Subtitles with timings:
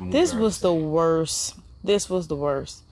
[0.00, 0.12] worst movie.
[0.12, 1.56] This was the worst.
[1.84, 2.82] This was the worst.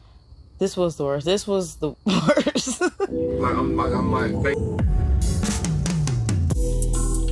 [0.59, 1.27] This was the worst.
[1.27, 2.81] This was the worst.
[2.81, 4.57] Like I'm like I'm like.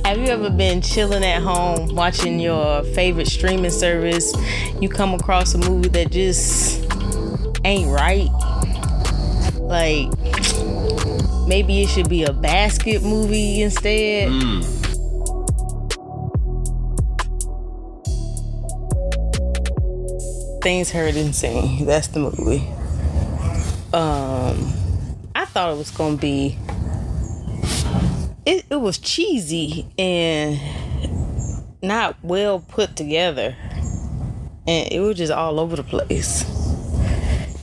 [0.05, 4.33] Have you ever been chilling at home watching your favorite streaming service?
[4.79, 6.85] You come across a movie that just
[7.65, 8.29] ain't right.
[9.59, 10.07] Like
[11.45, 14.29] maybe it should be a basket movie instead.
[14.29, 14.76] Mm.
[20.61, 21.85] Things Heard and Seen.
[21.85, 22.67] That's the movie.
[23.93, 24.73] Um,
[25.35, 26.57] I thought it was gonna be.
[28.45, 30.59] It, it was cheesy and
[31.81, 33.55] not well put together,
[34.67, 36.43] and it was just all over the place.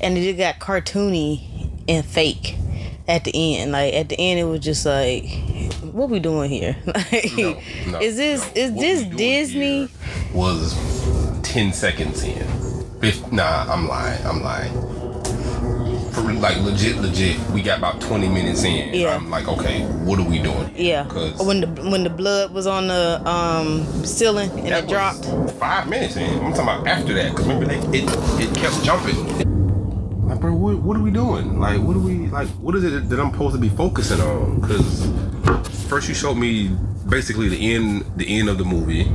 [0.01, 2.57] And it just got cartoony and fake
[3.09, 3.73] at the end.
[3.73, 5.27] Like at the end, it was just like,
[5.83, 6.77] "What we doing here?
[6.87, 8.53] Like, No, no, is this no.
[8.63, 9.89] is What this Disney?"
[10.33, 10.75] Was
[11.43, 12.64] ten seconds in.
[13.05, 14.25] Fif- nah, I'm lying.
[14.27, 14.73] I'm lying.
[16.13, 17.39] For like legit, legit.
[17.51, 18.95] We got about twenty minutes in.
[18.95, 19.15] Yeah.
[19.17, 20.73] I'm like, okay, what are we doing?
[20.75, 25.27] Yeah, Because when the when the blood was on the um ceiling and it dropped.
[25.59, 26.31] five minutes in.
[26.43, 27.33] I'm talking about after that.
[27.33, 28.05] Because remember, they, it
[28.41, 29.17] it kept jumping.
[30.27, 31.61] Like, bro, what, what are we doing?
[31.61, 32.49] Like, what are we like?
[32.65, 34.61] What is it that I'm supposed to be focusing on?
[34.61, 35.11] Because
[35.91, 36.69] first you showed me
[37.07, 39.13] basically the end, the end of the movie.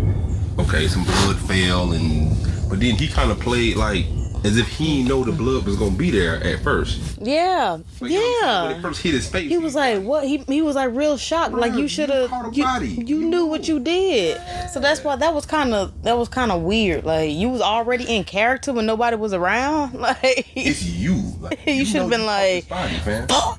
[0.60, 2.36] Okay, some blood fell, and
[2.70, 4.06] but then he kind of played like
[4.44, 7.20] as if he didn't know the blood was gonna be there at first.
[7.22, 8.61] Yeah, Like, you know what I'm saying?
[8.64, 8.81] When it yeah.
[8.81, 11.53] first hit his face, He was like, "What?" He he was like real shocked.
[11.53, 12.31] Like Bruh, you you should have.
[12.53, 14.39] You, you You knew what you did.
[14.72, 17.03] So that's why that was kind of that was kind of weird.
[17.03, 19.94] Like you was already in character when nobody was around.
[20.00, 21.22] Like it's you.
[21.42, 22.95] Like, You should've been like, body,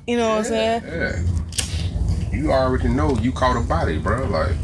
[0.07, 0.83] you know what I'm saying?
[0.85, 1.19] Yeah.
[2.31, 4.25] You already know you caught a body, bro.
[4.25, 4.55] Like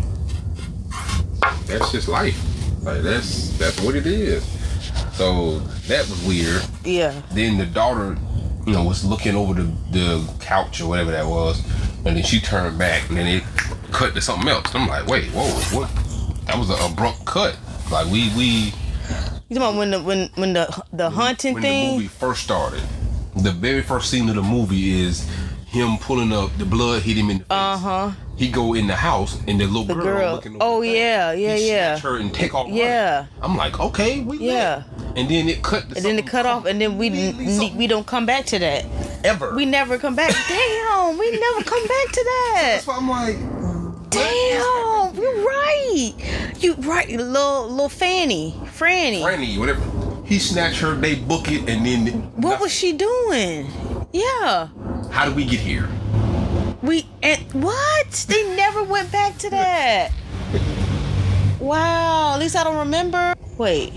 [1.68, 2.57] that's just life.
[2.82, 4.44] Like that's that's what it is.
[5.14, 6.62] So that was weird.
[6.86, 7.22] Yeah.
[7.32, 8.18] Then the daughter,
[8.66, 11.60] you know, was looking over the, the couch or whatever that was,
[12.06, 13.44] and then she turned back, and then it
[13.92, 14.74] cut to something else.
[14.76, 15.90] I'm like, wait, whoa, what?
[16.46, 17.58] That was an abrupt cut.
[17.92, 18.74] Like we we
[19.50, 21.64] You talking about when the when when the the hunting thing?
[21.64, 22.82] when the movie first started,
[23.36, 25.30] the very first scene of the movie is
[25.78, 26.50] him pulling up.
[26.58, 27.52] The blood hit him in the face.
[27.52, 28.12] Uh huh.
[28.36, 30.34] He go in the house and the little The girl, girl.
[30.36, 31.96] looking over Oh yeah, yeah, he yeah.
[31.96, 32.66] snatch her and take off.
[32.66, 32.78] running.
[32.78, 33.26] Yeah.
[33.42, 34.48] I'm like, okay, we lit.
[34.48, 34.84] Yeah.
[35.16, 35.86] And then it cut.
[35.96, 38.86] And then it cut off, and then we completely we don't come back to that.
[39.24, 39.56] ever.
[39.56, 40.36] We never come back.
[40.48, 42.62] Damn, we never come back to that.
[42.76, 43.38] That's why I'm like,
[44.12, 46.14] Damn, you're right.
[46.60, 49.22] You right, little little Fanny, Franny.
[49.22, 49.82] Franny, whatever.
[50.26, 50.94] He snatched her.
[50.96, 53.72] They book it, and then What was she doing?
[54.14, 54.68] Yeah,
[55.12, 55.88] How did we get here?
[56.82, 58.12] we and what?
[58.30, 60.12] They never went back to that.
[61.60, 63.34] Wow, at least I don't remember.
[63.58, 63.94] Wait,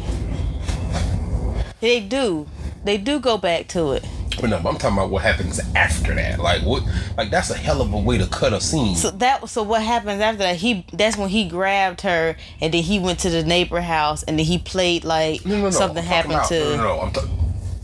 [1.80, 2.46] they do.
[2.84, 4.04] They do go back to it.
[4.40, 6.38] But no, I'm talking about what happens after that.
[6.40, 6.82] Like what?
[7.18, 8.96] Like that's a hell of a way to cut a scene.
[8.96, 10.56] So that so what happens after that?
[10.56, 14.38] He that's when he grabbed her and then he went to the neighbor house and
[14.38, 15.70] then he played like no, no, no.
[15.70, 16.58] something happened about- to.
[16.60, 17.00] No, no, no.
[17.02, 17.28] I'm ta-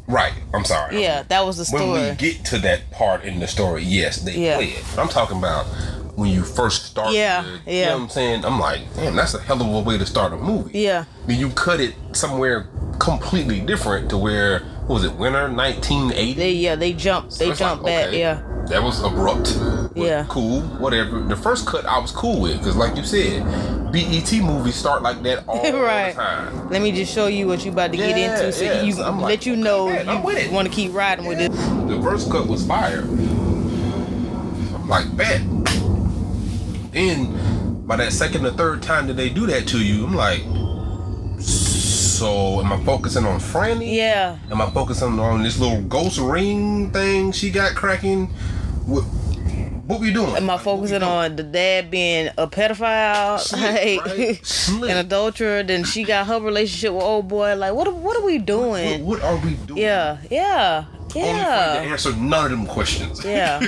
[0.06, 0.32] right.
[0.54, 1.02] I'm sorry.
[1.02, 1.82] Yeah, that was the story.
[1.90, 4.56] when we get to that part in the story, yes, they Yeah.
[4.56, 4.84] play it.
[4.94, 5.66] But I'm talking about
[6.16, 7.12] when you first start.
[7.12, 7.86] Yeah, the- You yeah.
[7.88, 8.44] know what I'm saying?
[8.44, 10.78] I'm like, damn, that's a hell of a way to start a movie.
[10.78, 12.68] yeah, I mean, you cut it somewhere
[12.98, 16.34] completely different to where, what was it, winter 1980?
[16.34, 19.56] they yeah they jumped they jumped like, back okay, yeah That was abrupt.
[19.94, 20.26] Yeah.
[20.28, 21.20] Cool, whatever.
[21.20, 23.42] The first cut I was cool with, because like you said,
[23.92, 26.10] BET movies start like that all Right.
[26.10, 26.68] the time.
[26.70, 28.82] Let me just show you what you about to get into so yeah.
[28.82, 30.48] you So let like, you know man, I'm with it.
[30.48, 31.50] you want to keep riding with it.
[31.52, 33.02] The first cut was fire.
[33.02, 35.40] I'm like, bet.
[36.92, 40.42] Then by that second or third time that they do that to you, I'm like,
[42.18, 43.94] so am I focusing on Franny?
[43.94, 48.26] Yeah, Am I focusing on this little ghost ring thing she got cracking?
[48.86, 49.02] What,
[49.86, 50.34] what we doing?
[50.36, 54.90] am I Like, focusing on the dad being a pedophile, Slick, like right?
[54.90, 55.62] An adulterer?
[55.62, 57.54] Then she got her relationship with old boy.
[57.54, 57.86] Like what?
[57.88, 59.04] are- What are we What, doing?
[59.06, 59.80] what are we doing?
[59.82, 60.84] Yeah, yeah,
[61.14, 61.22] yeah.
[61.22, 63.24] Only to answer none of them questions.
[63.24, 63.60] yeah.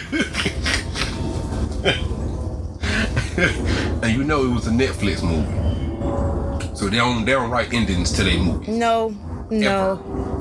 [4.03, 5.47] and you know it was a Netflix movie.
[6.79, 8.69] So they don't they don't write endings to their movies.
[8.69, 9.09] No,
[9.51, 9.97] no,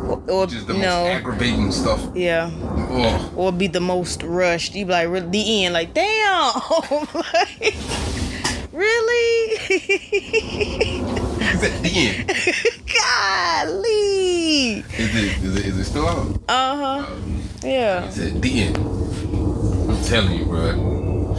[0.08, 2.00] or, or Which is the most aggravating stuff.
[2.14, 2.52] Yeah.
[2.92, 3.34] Ugh.
[3.36, 4.76] or be the most rushed.
[4.76, 6.54] You be like the end, like damn,
[7.16, 7.76] like,
[8.72, 9.58] really?
[11.42, 12.28] It's at the end.
[13.74, 14.84] Golly.
[14.96, 16.40] Is it, is it, is it still on?
[16.48, 17.16] Uh huh.
[17.64, 18.06] Yeah.
[18.06, 18.78] It's at the end.
[18.78, 21.34] I'm telling you, bro.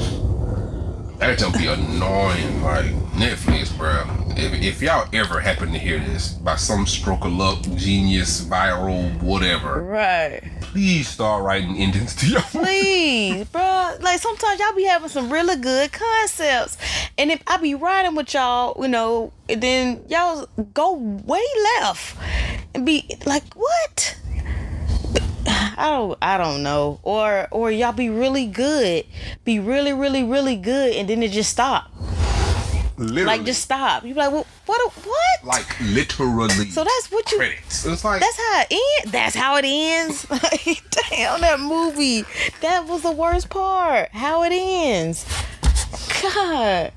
[1.20, 2.62] That jump be annoying.
[2.62, 4.27] Like Netflix, bro.
[4.38, 9.20] If, if y'all ever happen to hear this by some stroke of luck, genius, viral,
[9.22, 10.40] whatever, Right.
[10.60, 13.96] please start writing endings to your Please, bro.
[14.00, 16.78] Like sometimes y'all be having some really good concepts,
[17.16, 21.42] and if I be riding with y'all, you know, then y'all go way
[21.80, 22.16] left
[22.74, 24.16] and be like, what?
[25.50, 26.98] I don't, I don't know.
[27.04, 29.04] Or, or y'all be really good,
[29.44, 31.90] be really, really, really good, and then it just stop.
[32.98, 33.24] Literally.
[33.24, 34.04] Like just stop.
[34.04, 34.46] You be like, what?
[34.66, 34.92] What?
[34.92, 35.44] What?
[35.44, 36.70] like literally.
[36.70, 37.38] so that's what you.
[37.38, 37.86] credits.
[37.86, 39.12] It's like That's how it ends.
[39.12, 40.26] That's how it ends.
[40.38, 42.24] Like, damn, that movie.
[42.60, 44.10] That was the worst part.
[44.12, 45.24] How it ends.
[46.22, 46.92] God.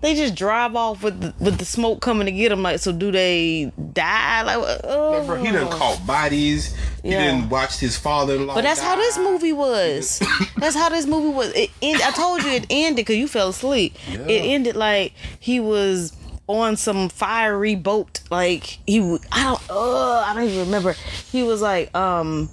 [0.00, 2.62] They just drive off with the, with the smoke coming to get them.
[2.62, 4.42] Like, so do they die?
[4.42, 5.26] Like, oh.
[5.26, 6.74] bro, he done caught bodies.
[7.02, 7.34] He yeah.
[7.34, 8.54] didn't watch his father-in-law.
[8.54, 10.22] But that's how this movie was.
[10.56, 11.52] that's how this movie was.
[11.54, 13.94] It end, I told you it ended because you fell asleep.
[14.08, 14.20] Yeah.
[14.20, 16.16] It ended like he was
[16.46, 18.20] on some fiery boat.
[18.30, 19.00] Like he,
[19.32, 20.94] I don't, uh, I don't even remember.
[21.30, 22.48] He was like, um,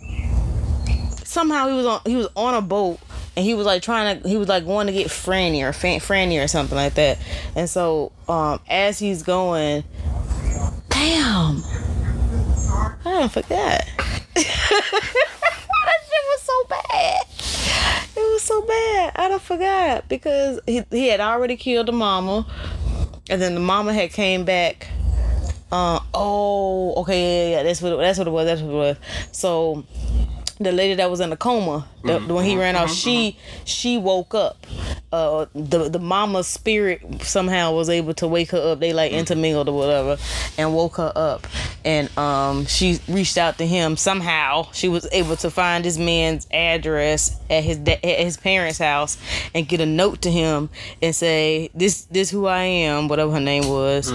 [1.23, 2.99] somehow he was on, he was on a boat.
[3.37, 5.99] And he was like trying to, he was like going to get Franny or Fan,
[5.99, 7.19] Franny or something like that.
[7.55, 9.83] And so, um, as he's going,
[10.89, 11.61] damn,
[13.05, 13.87] I don't forget.
[14.33, 14.43] that
[16.03, 17.21] shit was so bad.
[18.17, 19.11] It was so bad.
[19.15, 22.47] I don't forgot because he, he had already killed the mama,
[23.29, 24.87] and then the mama had came back.
[25.71, 28.45] Uh oh, okay, yeah, yeah, that's what it, that's what it was.
[28.47, 28.97] That's what it was.
[29.31, 29.85] So
[30.59, 34.33] the lady that was in a coma, the when he ran off, she she woke
[34.33, 34.65] up.
[35.11, 38.79] Uh, the the mama's spirit somehow was able to wake her up.
[38.79, 40.17] They like intermingled or whatever,
[40.57, 41.47] and woke her up.
[41.85, 44.69] And um, she reached out to him somehow.
[44.73, 49.17] She was able to find this man's address at his da- at his parents' house
[49.53, 50.69] and get a note to him
[51.01, 54.11] and say this this who I am, whatever her name was.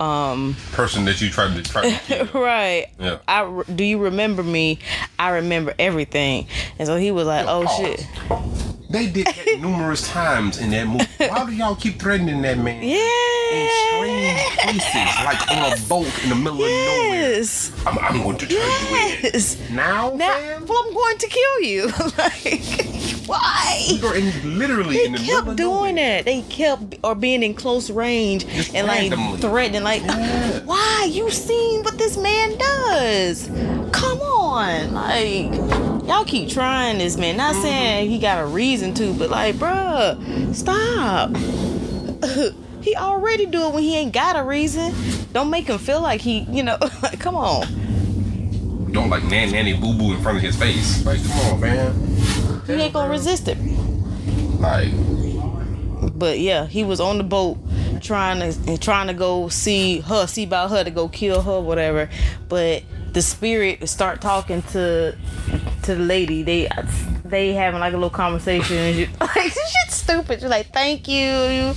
[0.00, 2.86] Um, person that you tried to try to right.
[2.98, 3.18] Yeah.
[3.26, 4.78] I do you remember me?
[5.18, 6.46] I remember everything.
[6.78, 7.76] And so he was like, "Oh Pause.
[7.78, 8.06] shit."
[8.90, 11.04] They did that numerous times in that movie.
[11.18, 12.82] Why do y'all keep threatening that man?
[12.82, 12.98] Yeah.
[13.50, 17.20] In strange places, like on a boat in the middle of nowhere.
[17.20, 17.70] Yes.
[17.86, 18.62] I'm, I'm going to turn you
[19.22, 19.58] Yes.
[19.68, 19.76] in.
[19.76, 20.66] Now, Now, fam?
[20.66, 21.86] well, I'm going to kill you.
[22.18, 23.86] like, why?
[23.88, 26.24] You're in, literally They in the middle kept doing that.
[26.24, 30.60] They kept or being in close range Just and like threatening, like, Yeah.
[30.64, 31.08] why?
[31.10, 33.48] You seen what this man does?
[33.92, 35.52] Come on, like
[36.08, 37.36] y'all keep trying this man.
[37.36, 41.36] Not saying he got a reason to, but like, bruh, stop.
[42.82, 44.94] he already do it when he ain't got a reason.
[45.32, 47.66] Don't make him feel like he, you know, like, come on.
[48.92, 51.04] Don't like nan nanny boo boo in front of his face.
[51.04, 52.16] Like, come on, man.
[52.66, 53.58] He ain't gonna resist it.
[54.58, 54.90] Like,
[56.18, 57.58] But yeah, he was on the boat
[58.00, 62.08] trying to trying to go see her, see about her to go kill her, whatever.
[62.48, 62.82] But
[63.12, 65.16] the spirit start talking to
[65.88, 66.42] to the lady.
[66.42, 66.68] They
[67.24, 68.76] they having like a little conversation.
[68.76, 70.40] And like shit's stupid.
[70.40, 71.74] She's like, "Thank you,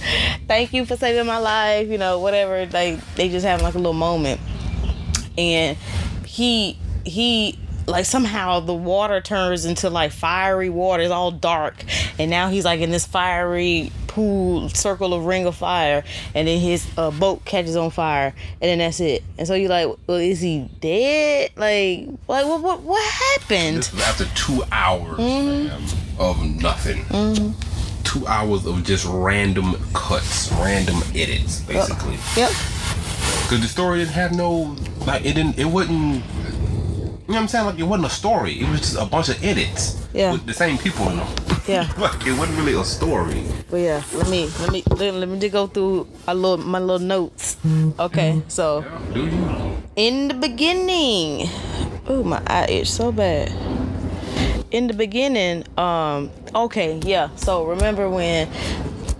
[0.47, 2.65] thank you for saving my life." You know, whatever.
[2.65, 4.41] Like they just having like a little moment.
[5.37, 5.77] And
[6.25, 11.03] he he like somehow the water turns into like fiery water.
[11.03, 11.85] It's all dark,
[12.19, 16.03] and now he's like in this fiery pool circle of ring of fire,
[16.35, 19.23] and then his uh, boat catches on fire, and then that's it.
[19.37, 21.51] And so you're like, well, is he dead?
[21.55, 23.77] Like, like what what what happened?
[23.77, 25.85] this was after two hours Mm-hmm.
[25.85, 27.53] fam, of nothing.
[28.03, 32.17] Two hours of just random cuts, random edits, basically.
[32.35, 32.49] Yep.
[33.43, 37.47] Because the story didn't have no, like, it didn't, it wasn't, you know what I'm
[37.47, 37.65] saying?
[37.67, 38.59] Like, it wasn't a story.
[38.59, 40.05] It was just a bunch of edits.
[40.13, 40.33] Yeah.
[40.33, 41.27] With the same people in them.
[41.71, 41.87] Yeah.
[42.27, 43.43] it wasn't really a story.
[43.69, 46.79] But yeah, let me let me let, let me just go through a little my
[46.79, 47.57] little notes.
[47.99, 48.83] Okay, so.
[49.95, 51.49] In the beginning
[52.07, 53.49] oh my eye itch so bad
[54.71, 58.49] in the beginning um okay yeah so remember when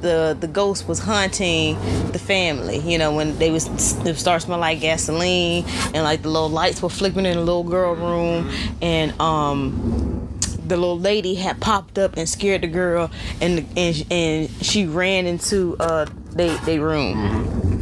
[0.01, 1.75] the the ghost was hunting
[2.12, 3.67] the family you know when they was
[4.05, 7.63] it start smelling like gasoline and like the little lights were flickering in the little
[7.63, 8.50] girl room
[8.81, 10.27] and um
[10.72, 13.12] the little lady had popped up and scared the girl
[13.42, 17.18] and and, and she ran into uh they they room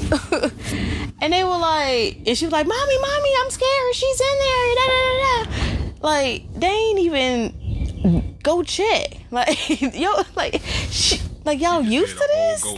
[1.22, 3.94] and they were like, and she was like, "Mommy, mommy, I'm scared.
[3.94, 5.92] She's in there." Da, da, da, da.
[6.02, 9.18] Like they ain't even go check.
[9.32, 12.64] Like yo, like she, like y'all used to this.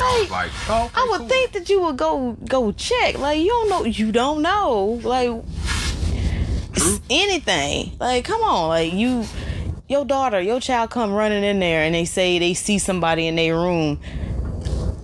[0.00, 1.28] Like, like Like, okay, I would cool.
[1.28, 3.18] think that you would go go check.
[3.18, 5.00] Like you don't know, you don't know.
[5.04, 5.30] Like
[7.10, 7.96] anything.
[8.00, 9.24] Like come on, like you.
[9.90, 13.36] Your daughter, your child come running in there and they say they see somebody in
[13.36, 13.98] their room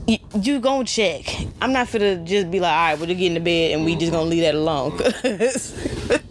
[0.06, 1.24] you, you gonna check.
[1.60, 3.96] I'm not gonna just be like, all right, we're well, getting to bed and we
[3.96, 4.96] just gonna leave that alone.
[4.98, 5.72] Cause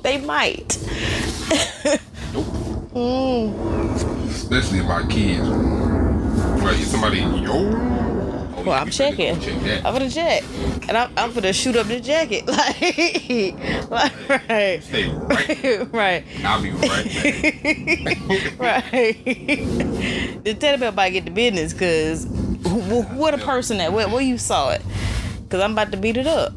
[0.01, 0.67] they might.
[2.93, 4.29] mm.
[4.29, 5.49] Especially my kids.
[5.49, 7.51] Well, somebody, yo.
[7.51, 8.12] Oh,
[8.65, 9.39] well, I'm checking.
[9.39, 10.43] Check I'm gonna check,
[10.87, 12.45] and I'm, I'm gonna shoot up the jacket,
[13.89, 16.23] like, like right, Stay right, right.
[16.43, 18.59] I'll be right back.
[18.59, 19.25] right.
[20.43, 24.37] the tell me about get the business, cause what a person that where, where you
[24.37, 24.81] saw it,
[25.49, 26.53] cause I'm about to beat it up.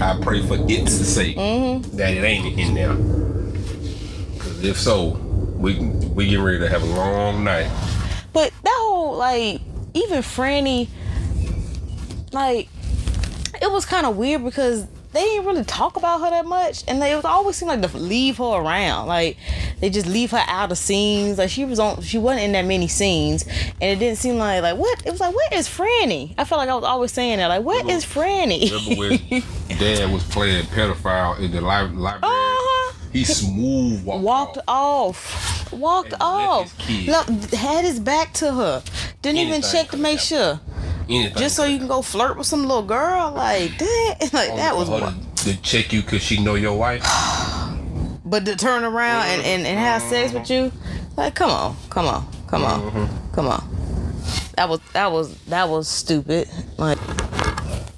[0.00, 1.96] I pray for its sake mm-hmm.
[1.96, 2.94] that it ain't in there,
[4.38, 5.10] cause if so,
[5.56, 7.70] we we getting ready to have a long night.
[8.32, 9.60] But that whole like
[9.94, 10.88] even Franny,
[12.32, 12.68] like,
[13.60, 17.02] it was kind of weird because they didn't really talk about her that much, and
[17.02, 19.08] they, it always seemed like to leave her around.
[19.08, 19.36] Like
[19.80, 21.38] they just leave her out of scenes.
[21.38, 23.42] Like she was on, she wasn't in that many scenes,
[23.80, 25.34] and it didn't seem like like what it was like.
[25.34, 26.34] Where is Franny?
[26.38, 27.48] I felt like I was always saying that.
[27.48, 28.70] Like where is Franny?
[28.70, 29.42] Remember when
[29.78, 32.20] Dad was playing pedophile in the library?
[32.22, 32.49] Uh-huh.
[33.12, 35.66] He smooth walked, walked off.
[35.66, 35.72] off.
[35.72, 36.72] Walked off.
[37.06, 37.22] No,
[37.56, 38.82] had his back to her.
[39.22, 40.58] Didn't Anything even check to make happen.
[40.58, 40.60] sure.
[41.08, 44.30] Anything Just so you can go flirt with some little girl like that.
[44.32, 45.12] Like that was what.
[45.38, 47.02] To check you because she know your wife.
[48.24, 50.70] but to turn around and, and, and have sex with you,
[51.16, 53.34] like come on, come on, come on, mm-hmm.
[53.34, 53.66] come on.
[54.56, 56.48] That was that was that was stupid.
[56.76, 56.98] Like,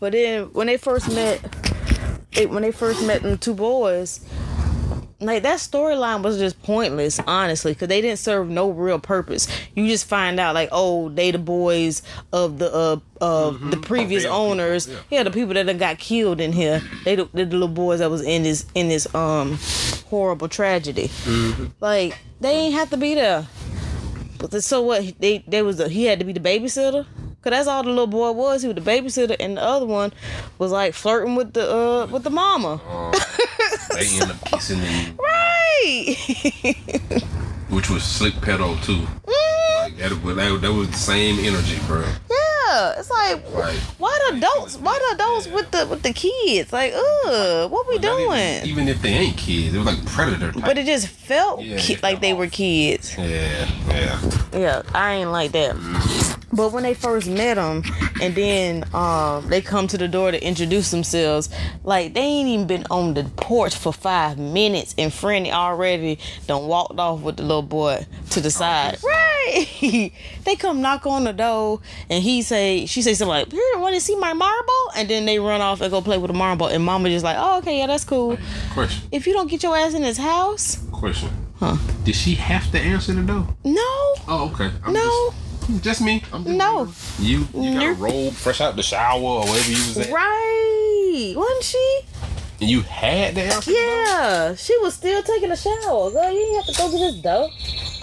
[0.00, 1.40] but then when they first met,
[2.32, 4.20] it, when they first met them two boys,
[5.24, 9.86] like that storyline was just pointless honestly because they didn't serve no real purpose you
[9.88, 12.02] just find out like oh they the boys
[12.32, 13.70] of the uh of mm-hmm.
[13.70, 14.98] the previous owners yeah.
[15.10, 15.22] yeah.
[15.22, 18.42] the people that got killed in here they the, the little boys that was in
[18.42, 19.58] this in this um
[20.08, 21.66] horrible tragedy mm-hmm.
[21.80, 23.46] like they ain't have to be there
[24.38, 27.06] but the, so what they they was a, he had to be the babysitter
[27.42, 28.62] Cause that's all the little boy was.
[28.62, 30.12] He was the babysitter, and the other one
[30.58, 32.80] was like flirting with the uh with the mama.
[32.86, 33.10] Uh,
[33.94, 36.16] they end up kissing and right.
[37.68, 39.06] which was slick pedo too.
[39.26, 39.82] Mm.
[39.82, 42.02] Like that, that, that was the same energy, bro.
[42.02, 44.76] Yeah, it's like, like why the adults?
[44.76, 45.54] Why the adults yeah.
[45.54, 46.72] with the with the kids?
[46.72, 48.58] Like, ugh, what we doing?
[48.58, 50.52] Even, even, if they ain't kids, it was like predator.
[50.52, 50.64] Type.
[50.64, 53.16] But it just felt yeah, ki- like they were kids.
[53.18, 54.30] Yeah, yeah.
[54.52, 56.31] Yeah, I ain't like that.
[56.52, 57.82] But when they first met him,
[58.20, 61.48] and then um, they come to the door to introduce themselves,
[61.82, 66.66] like they ain't even been on the porch for five minutes, and Franny already done
[66.66, 68.98] walked off with the little boy to the side.
[69.44, 70.12] Right?
[70.44, 73.94] they come knock on the door, and he say, she say something like, "Here, want
[73.94, 76.68] to see my marble?" And then they run off and go play with the marble,
[76.68, 78.38] and Mama just like, "Oh, okay, yeah, that's cool."
[78.72, 81.30] Question: If you don't get your ass in his house, question.
[81.58, 81.76] Huh?
[82.04, 83.48] Did she have to answer the door?
[83.64, 83.80] No.
[84.28, 84.70] Oh, okay.
[84.84, 85.00] I'm no.
[85.30, 86.22] Just- just me.
[86.32, 86.92] I'm just no.
[87.18, 90.10] You you got a robe fresh out the shower or wherever you was at.
[90.12, 91.34] Right.
[91.36, 92.00] Wasn't she?
[92.60, 93.72] And you had the answer?
[93.72, 94.54] Yeah.
[94.54, 96.10] She was still taking a shower.
[96.12, 97.48] Girl, you didn't have to go to this door.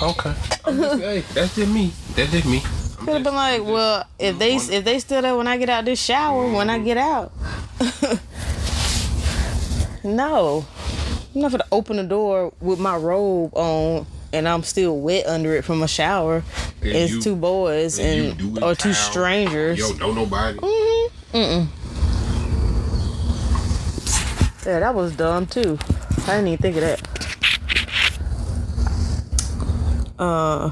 [0.02, 0.34] Okay.
[0.66, 1.92] Just, hey, that's just me.
[2.16, 2.62] That's just me.
[3.00, 5.86] Could have been like, well, if they if they still there when I get out
[5.86, 6.54] this shower, mm-hmm.
[6.56, 7.32] when I get out.
[10.04, 10.66] no.
[11.34, 15.56] I'm not gonna open the door with my robe on and I'm still wet under
[15.56, 16.44] it from a shower.
[16.82, 19.80] And it's you, two boys and, and or two strangers.
[19.80, 20.58] Yo, don't nobody.
[20.60, 21.38] Mm-hmm.
[21.38, 21.68] Mm-mm.
[24.66, 25.78] Yeah, that was dumb too.
[26.28, 27.02] I didn't even think of that.
[30.20, 30.70] Uh,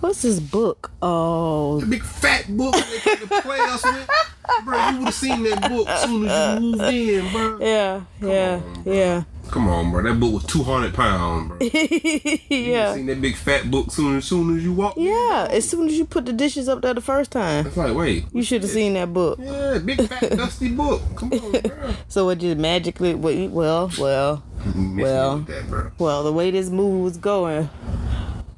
[0.00, 0.90] what's this book?
[1.02, 2.74] Oh, the big fat book
[3.04, 4.08] they play us with.
[4.64, 7.58] Bro, you would have seen that book soon as you moved in, bro.
[7.60, 9.22] Yeah, Come yeah, on, yeah.
[9.50, 10.02] Come on, bro.
[10.02, 11.58] That book was two hundred pounds, bro.
[11.60, 12.94] yeah.
[12.94, 14.98] seen that big fat book soon as soon as you walked.
[14.98, 17.66] Yeah, as soon as you put the dishes up there the first time.
[17.66, 18.26] It's like, wait.
[18.32, 19.38] You should have seen that book.
[19.40, 21.00] Yeah, big fat dusty book.
[21.16, 21.94] Come on, bro.
[22.08, 26.22] so it just magically, well, well, well, that, well.
[26.24, 27.70] The way this movie was going,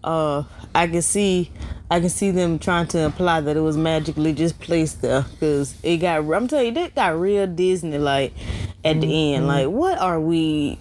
[0.02, 0.42] uh,
[0.74, 1.52] I can see
[1.90, 5.74] I can see them trying to imply that it was magically just placed there because
[5.82, 6.18] it got.
[6.18, 8.32] I'm telling you, it got real Disney like
[8.84, 9.36] at the mm-hmm.
[9.36, 9.46] end.
[9.48, 10.78] Like, what are we?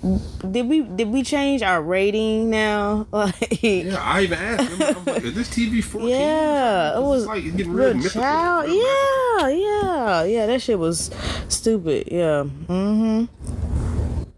[0.51, 3.07] Did we did we change our rating now?
[3.19, 4.95] Like, yeah, I even asked them.
[4.97, 6.09] I'm like, is this TV 14?
[6.09, 8.21] Yeah, it was like getting real mythical.
[8.21, 8.69] Child.
[8.69, 10.45] Yeah, yeah, yeah.
[10.45, 11.11] That shit was
[11.49, 12.07] stupid.
[12.11, 12.45] Yeah.
[12.67, 13.25] Mm-hmm.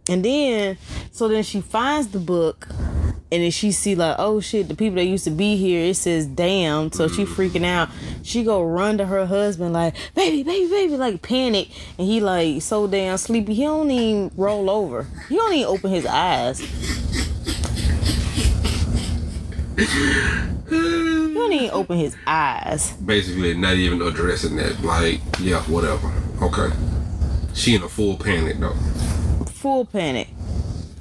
[0.09, 0.77] And then,
[1.11, 2.67] so then she finds the book
[3.31, 5.95] and then she see like oh shit the people that used to be here it
[5.95, 7.33] says damn so she mm-hmm.
[7.33, 7.89] freaking out
[8.23, 12.61] she go run to her husband like baby baby baby like panic and he like
[12.61, 16.59] so damn sleepy he don't even roll over he don't even open his eyes
[19.77, 19.85] he
[20.75, 22.93] don't don't even open his eyes.
[22.93, 24.81] Basically, not even addressing that.
[24.83, 26.11] Like, yeah, whatever.
[26.41, 26.73] Okay.
[27.53, 28.75] She in a full panic though.
[29.45, 30.29] Full panic.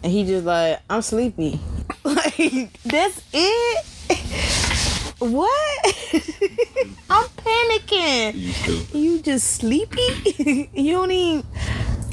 [0.02, 1.60] And he just like, I'm sleepy.
[2.04, 3.84] Like, that's it?
[5.18, 5.84] What?
[7.10, 8.34] I'm panicking.
[8.94, 10.70] You You just sleepy?
[10.72, 11.42] you don't even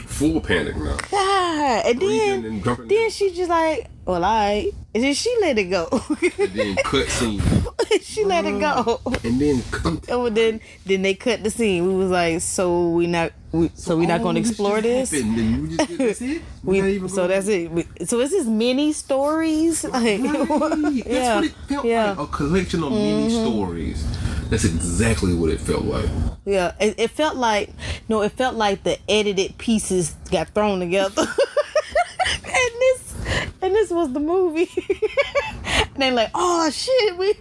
[0.06, 0.98] full panic now.
[1.10, 1.86] God.
[1.86, 5.66] And Breathing then and then she just like, well I and then she let it
[5.66, 5.88] go.
[6.40, 7.40] and then cut scene.
[8.02, 9.00] she let it go.
[9.06, 9.20] Uh-huh.
[9.24, 9.64] And then.
[10.10, 11.86] And then then they cut the scene.
[11.86, 15.22] We was like, so we not we, so, we not gonna explore just this.
[15.22, 16.42] Then we just that's it.
[16.64, 17.70] We, even so that's it.
[17.70, 19.84] We- So is this mini stories?
[19.84, 20.48] Like, Right.
[20.48, 22.20] That's yeah, what it felt yeah, like.
[22.20, 23.46] A collection of mini mm-hmm.
[23.46, 24.06] stories.
[24.50, 26.10] That's exactly what it felt like.
[26.46, 26.74] yeah.
[26.80, 27.70] It, it felt like
[28.10, 33.16] no, it felt like the edited pieces got thrown together, and this
[33.62, 34.70] and this was the movie.
[35.66, 37.34] and they like, oh shit, we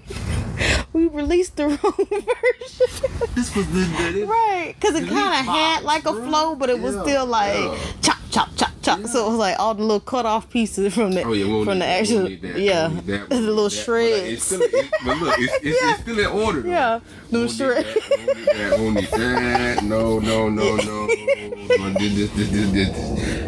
[0.93, 3.29] we released the wrong version.
[3.35, 6.81] This was the, the Right, because it kind of had like a flow, but it
[6.81, 7.79] was still like yeah.
[8.01, 9.07] chop, chop, chop, chop.
[9.07, 11.51] So it was like all the little cut off pieces from the Oh yeah, we
[11.51, 13.77] don't from the actual don't need that, we yeah, need that, the little that.
[13.77, 14.33] But, like, shreds.
[14.33, 14.61] It's still,
[15.05, 15.91] but look, it's, it's, Yeah.
[15.93, 16.61] it's still in order.
[16.67, 17.01] Yeah,
[17.31, 17.95] need shreds.
[17.95, 19.83] that, won't need that, won't need that.
[19.83, 21.09] No, no, no, no.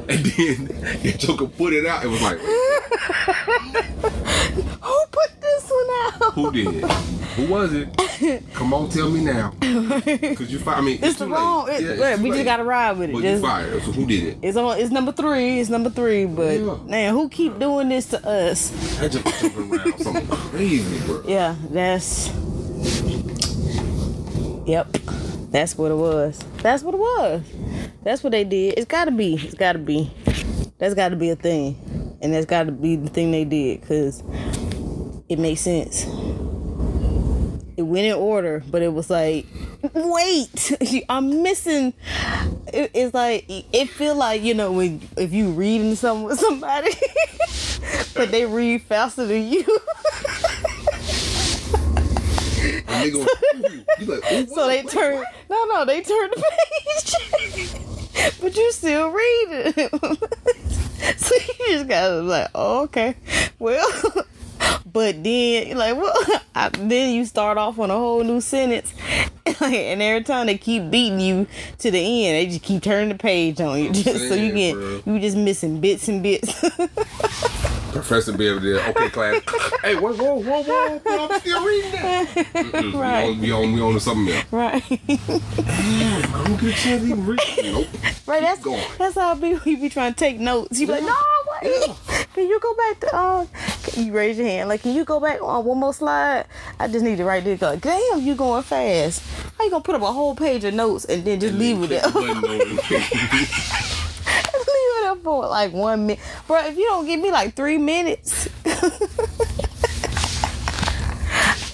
[0.08, 0.64] And then
[1.02, 2.04] the Joker put it out.
[2.04, 2.38] It was like,
[4.82, 5.86] Who put this one
[6.22, 6.32] out?
[6.34, 6.84] who did?
[7.38, 8.42] Who was it?
[8.54, 9.50] Come on, tell me now.
[9.60, 10.78] Cause you fired.
[10.78, 11.66] I mean, it's, It's the too wrong.
[11.66, 11.80] late.
[11.80, 13.12] It, Yeah, it's yeah, too we just gotta ride with it.
[13.12, 13.82] But Just- you fired.
[13.84, 14.38] So who did it?
[14.42, 14.78] it's on.
[14.78, 15.60] It's number three.
[15.60, 16.24] It's number three.
[16.26, 16.76] But Yeah.
[16.84, 18.72] man, who keep doing this to us?
[19.00, 21.22] I just jumping around something crazy, bro.
[21.26, 22.28] Yeah, that's.
[24.66, 24.92] Yep,
[25.50, 26.38] that's what it was.
[26.58, 27.42] That's what it was.
[28.02, 28.74] That's what they did.
[28.76, 29.34] It's gotta be.
[29.36, 30.10] It's gotta be.
[30.78, 34.22] That's gotta be a thing, and that's gotta be the thing they did because
[35.28, 36.04] it makes sense.
[37.76, 39.46] It went in order, but it was like,
[39.94, 41.94] wait, I'm missing.
[42.72, 46.90] It, it's like it feel like you know when if you reading something with somebody,
[48.14, 49.64] but they read faster than you.
[52.88, 53.84] They go, ooh.
[54.00, 56.42] Like, ooh, So they turn no no they turn the
[56.84, 61.18] page, but you still read it.
[61.20, 63.14] so you just gotta like oh, okay,
[63.60, 63.86] well,
[64.98, 66.12] but then you're like well,
[66.56, 68.92] I, then you start off on a whole new sentence,
[69.62, 71.46] and every time they keep beating you
[71.78, 75.06] to the end, they just keep turning the page on you, just so you get
[75.06, 76.52] you just missing bits and bits.
[77.92, 79.40] Professor be able to, okay, class.
[79.82, 82.26] hey, whoa, whoa, whoa, whoa, whoa, I'm still reading that.
[82.28, 83.26] Mm-mm, Right.
[83.38, 84.44] We on, we on, we on to something else.
[84.52, 84.82] right.
[84.90, 87.40] I don't get a chance to even read.
[87.62, 87.86] Nope.
[88.28, 88.84] Right, that's going.
[88.98, 90.78] that's how people you be trying to take notes.
[90.78, 91.16] You be like, no,
[91.62, 91.90] wait,
[92.34, 93.46] can you go back to uh?
[93.84, 94.68] Can you raise your hand?
[94.68, 96.44] Like, can you go back on one more slide?
[96.78, 97.62] I just need to write this.
[97.62, 99.22] Like, damn, you going fast?
[99.56, 101.90] How you gonna put up a whole page of notes and then just leave with
[101.90, 104.04] it there?
[105.08, 106.58] Up for like one minute, bro.
[106.66, 108.48] If you don't give me like three minutes.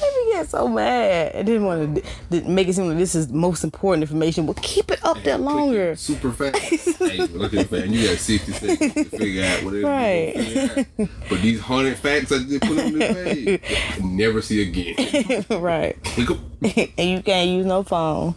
[0.07, 1.35] I get so mad.
[1.37, 4.61] I didn't want to make it seem like this is the most important information, but
[4.63, 5.97] keep it up there Click longer.
[5.97, 6.59] Super fast.
[6.99, 7.89] hey, look at that.
[7.89, 10.35] You got 60 seconds to figure out Right.
[10.35, 11.09] gonna figure out.
[11.29, 13.61] But these 100 facts I just put on this page,
[14.03, 15.45] never see again.
[15.51, 15.97] right.
[16.99, 18.35] And you can't use no phone.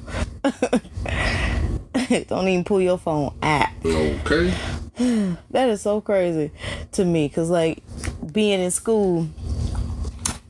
[2.27, 3.69] Don't even pull your phone out.
[3.85, 4.53] Okay.
[5.51, 6.49] That is so crazy
[6.93, 7.83] to me, cause like
[8.31, 9.27] being in school,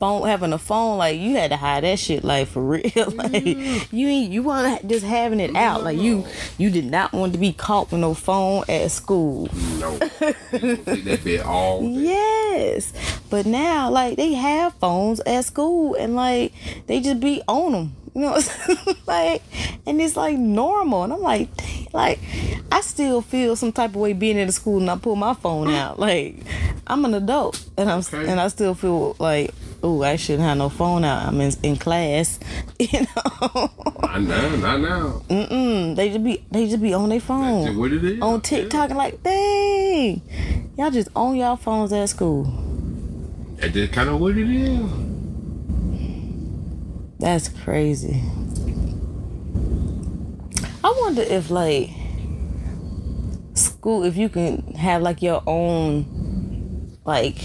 [0.00, 3.10] phone having a phone, like you had to hide that shit, like for real.
[3.14, 6.24] like you ain't you want just having it out, like you
[6.56, 9.50] you did not want to be caught with no phone at school.
[9.78, 9.92] No.
[10.52, 11.82] You gonna take that all.
[12.08, 12.92] Yes,
[13.28, 16.54] but now like they have phones at school, and like
[16.86, 17.96] they just be on them.
[18.14, 18.38] You know,
[19.06, 19.42] like,
[19.86, 21.48] and it's like normal, and I'm like,
[21.92, 22.18] like,
[22.70, 25.34] I still feel some type of way being in the school and I pull my
[25.34, 25.98] phone out.
[26.08, 26.36] Like,
[26.86, 28.26] I'm an adult, and I'm Okay.
[28.28, 31.26] and I still feel like, oh, I shouldn't have no phone out.
[31.28, 32.38] I'm in, in class,
[32.78, 33.70] you know.
[34.02, 35.22] Not now, not now.
[35.28, 35.96] Mm, mm.
[35.96, 38.20] they just be they just be on their phone That's what it is.
[38.22, 40.22] on TikTok, and like, dang,
[40.78, 42.44] y'all just on y'all phones at school.
[43.56, 45.07] That's kind of what it is.
[47.18, 48.22] That's crazy.
[50.84, 51.90] I wonder if like
[53.54, 57.36] school if you can have like your own like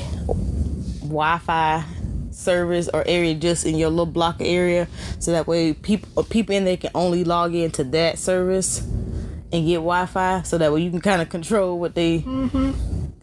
[1.02, 1.84] Wi-Fi
[2.32, 4.88] service or area just in your little block area
[5.20, 9.76] so that way people people in there can only log into that service and get
[9.76, 12.72] Wi-Fi so that way you can kind of control what they mm-hmm.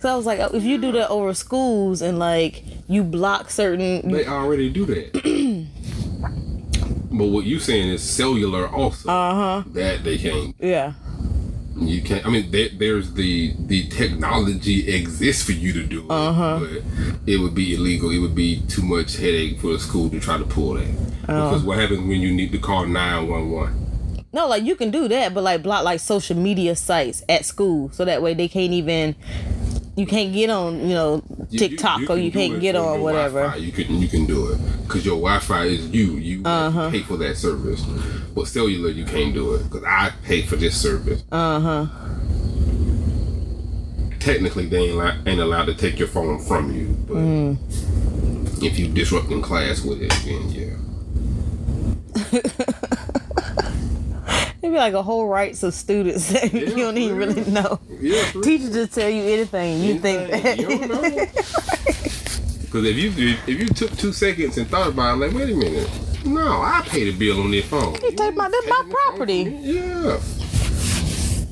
[0.01, 3.51] Cause I was like, oh, if you do that over schools and like you block
[3.51, 5.67] certain They already do that.
[7.11, 9.09] but what you saying is cellular also.
[9.11, 9.63] Uh huh.
[9.73, 10.55] That they can't.
[10.59, 10.95] Yeah.
[11.77, 12.27] You can't.
[12.27, 16.59] I mean, there, there's the the technology exists for you to do it, Uh-huh.
[16.61, 16.83] but
[17.27, 18.11] it would be illegal.
[18.11, 20.89] It would be too much headache for the school to try to pull that.
[21.29, 21.51] Oh.
[21.51, 23.87] Because what happens when you need to call nine one one?
[24.33, 27.89] No, like you can do that, but like block like social media sites at school,
[27.93, 29.15] so that way they can't even.
[29.97, 33.55] You can't get on, you know, TikTok or you can't get on whatever.
[33.59, 36.13] You can you can do it because your Wi-Fi is you.
[36.17, 36.91] You Uh-huh.
[36.91, 37.83] pay for that service.
[38.35, 41.23] But cellular, you can't do it because I pay for this service.
[41.33, 41.87] Uh huh.
[44.21, 46.87] Technically, they ain't, allow, ain't allowed to take your phone from you.
[47.09, 48.63] But Mm.
[48.63, 50.77] if you disrupting class with it, then yeah.
[54.63, 57.29] It'd be like a whole rights of students that you don't even real.
[57.29, 57.81] really know.
[57.99, 58.25] Yeah.
[58.43, 59.83] Teachers just tell you anything.
[59.83, 60.59] You think that.
[60.59, 61.27] You don't know.
[62.71, 65.51] Because if you if, if you took two seconds and thought about it, like, wait
[65.51, 65.91] a minute,
[66.25, 67.95] no, I pay the bill on this phone.
[68.01, 69.43] You take my- that's my taking the phone property.
[69.61, 70.21] Yeah.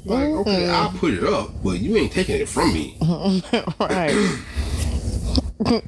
[0.04, 0.74] Like, okay, mm-hmm.
[0.74, 2.96] I'll put it up, but you ain't taking it from me.
[3.80, 4.14] right.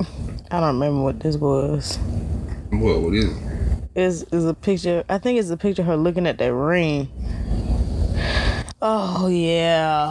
[0.51, 1.97] I don't remember what this was.
[2.71, 3.01] What?
[3.01, 3.50] What is it?
[3.95, 5.05] Is is a picture?
[5.09, 7.09] I think it's a picture of her looking at that ring.
[8.83, 10.09] Oh yeah.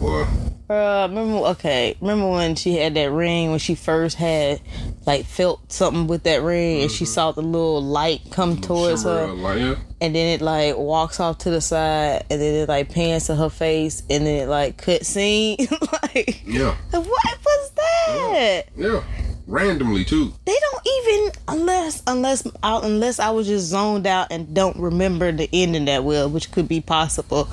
[0.00, 0.26] Or
[0.70, 1.38] Uh, remember?
[1.48, 4.60] Okay, remember when she had that ring when she first had
[5.04, 9.26] like felt something with that ring and she saw the little light come towards her.
[9.56, 9.74] Yeah.
[10.00, 13.34] and then it like walks off to the side and then it like pans to
[13.34, 15.56] her face and then it like cut scene
[16.04, 16.76] like Yeah.
[16.92, 17.04] what
[17.44, 18.86] was that yeah.
[18.92, 19.02] Yeah.
[19.48, 20.32] Randomly too.
[20.44, 20.69] they don't
[21.10, 25.86] even unless unless I, unless I was just zoned out and don't remember the ending
[25.86, 27.48] that well which could be possible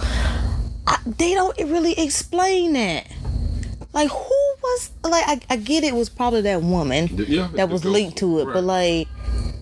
[0.86, 3.08] I, they don't really explain that
[3.94, 7.84] like who was like I, I get it was probably that woman yeah, that was
[7.86, 9.08] linked to it but like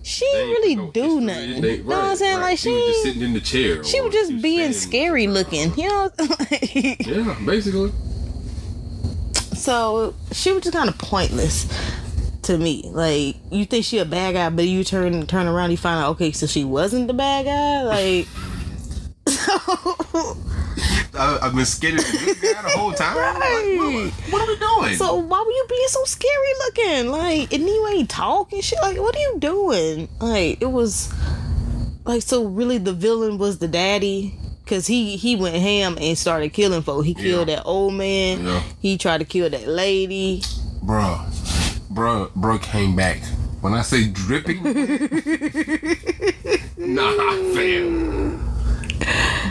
[0.02, 2.42] she didn't really no do nothing they- you know what I'm saying right.
[2.50, 3.82] like she was just sitting in the chair.
[3.82, 6.10] she was just she being scary looking, you know.
[6.60, 7.90] Yeah, basically.
[9.54, 11.66] so she was just kind of pointless
[12.46, 12.82] to me.
[12.86, 16.10] Like you think she a bad guy, but you turn turn around, you find out
[16.12, 17.82] okay, so she wasn't the bad guy.
[17.82, 18.26] Like,
[19.28, 19.52] so,
[21.18, 23.16] I, I've been scared of this guy the whole time.
[23.16, 23.76] Like, Right.
[23.78, 24.96] what, what are we doing?
[24.96, 27.10] so why were you being so scary looking?
[27.10, 28.78] Like, and you ain't talking shit.
[28.82, 30.08] Like, what are you doing?
[30.20, 31.12] Like, it was
[32.04, 32.44] like so.
[32.44, 34.38] Really, the villain was the daddy.
[34.66, 37.04] Cause he he went ham and started killing folk.
[37.06, 37.56] He killed Yeah.
[37.56, 38.44] that old man.
[38.44, 38.62] Yeah.
[38.80, 40.40] He tried to kill that lady.
[40.84, 41.24] Bruh,
[41.96, 43.22] bruh, bruh came back.
[43.62, 44.62] When I say dripping,
[46.76, 47.10] nah,
[47.54, 48.42] fam.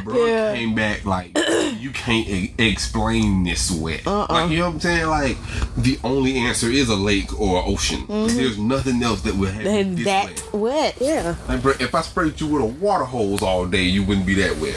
[0.06, 0.54] Bruh Yeah.
[0.56, 1.32] came back like
[1.80, 4.06] you can't e- explain this sweat.
[4.06, 4.28] Uh-uh.
[4.30, 5.08] Like you know what I'm saying?
[5.08, 5.38] Like
[5.76, 8.02] the only answer is a lake or an ocean.
[8.08, 8.38] Mm-hmm.
[8.38, 10.54] There's nothing else that would have And this that wet.
[10.54, 11.36] wet, yeah.
[11.48, 14.36] Like, bruh, if I sprayed you with a water hose all day, you wouldn't be
[14.36, 14.76] that wet.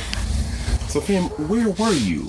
[0.89, 2.29] So, fam, where were you?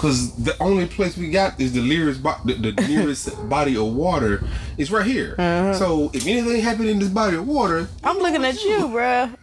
[0.00, 3.84] Because the only place we got is the nearest, bo- the, the nearest body of
[3.94, 4.42] water
[4.78, 5.34] is right here.
[5.38, 5.74] Uh-huh.
[5.74, 9.36] So, if anything happened in this body of water, I'm looking at you, bruh.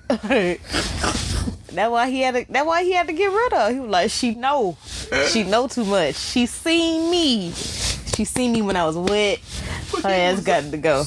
[1.73, 2.51] that why he had to.
[2.51, 3.67] That why he had to get rid of.
[3.67, 3.71] Her.
[3.71, 4.75] He was like, she know,
[5.27, 6.15] she know too much.
[6.15, 7.51] She seen me.
[7.51, 9.37] She seen me when I was wet.
[10.01, 11.03] Her ass got to go.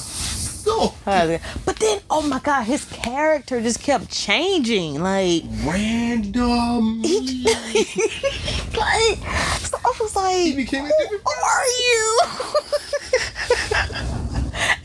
[0.73, 0.95] Oh.
[1.05, 5.01] go got- But then, oh my god, his character just kept changing.
[5.01, 7.01] Like, random.
[7.03, 7.43] he,
[8.77, 9.17] like,
[9.59, 12.19] so I was like, He became a different who are you?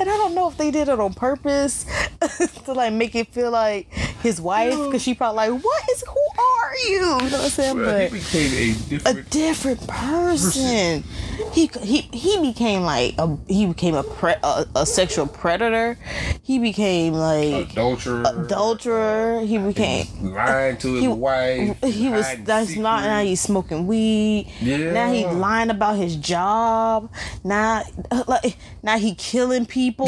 [0.06, 1.84] and I don't know if they did it on purpose
[2.64, 3.92] to like make it feel like
[4.22, 6.04] his wife, because she probably like, what is?
[6.06, 6.92] Who are you?
[6.94, 7.76] You know what I'm saying?
[7.76, 8.88] Bruh, he became a a
[9.22, 9.30] different.
[9.30, 11.04] different person.
[11.52, 15.98] He he he became like a he became a pre, a, a sexual predator.
[16.42, 18.22] He became like Adulterer.
[18.24, 19.44] adulterer.
[19.46, 21.80] He became Lying to his he, wife.
[21.82, 24.50] he was that's not now he's smoking weed.
[24.60, 24.92] Yeah.
[24.92, 25.32] Now he Yeah.
[25.32, 27.10] lying about his job.
[27.44, 27.82] Now
[28.28, 29.95] like now he killing people.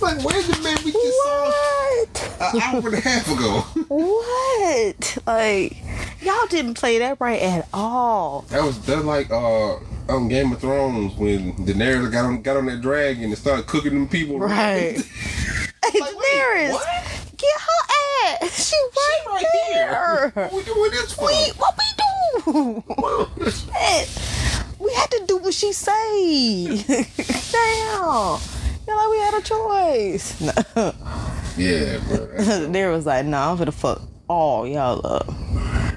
[0.00, 2.54] Like, where's the man we just saw what?
[2.54, 3.64] an hour and a half ago?
[3.90, 5.18] What?
[5.26, 5.76] Like
[6.22, 8.42] y'all didn't play that right at all.
[8.48, 9.76] That was that's like uh
[10.08, 13.92] on Game of Thrones when Daenerys got on got on that dragon and started cooking
[13.94, 14.38] them people.
[14.40, 14.96] Right.
[14.96, 17.32] Hey, Like, wait, Daenerys, what?
[17.36, 17.82] get her
[18.44, 18.68] ass.
[18.70, 20.30] She right, right there.
[20.30, 20.44] here.
[20.48, 21.26] What we doing this for?
[21.26, 21.84] We, what we
[22.52, 22.82] do?
[24.80, 26.66] We had to do what she say.
[26.86, 28.38] Damn.
[28.86, 30.40] Feel like we had a choice.
[30.40, 30.52] No.
[31.56, 32.26] yeah, bro.
[32.72, 35.28] There was like, nah, I'm gonna fuck all y'all up.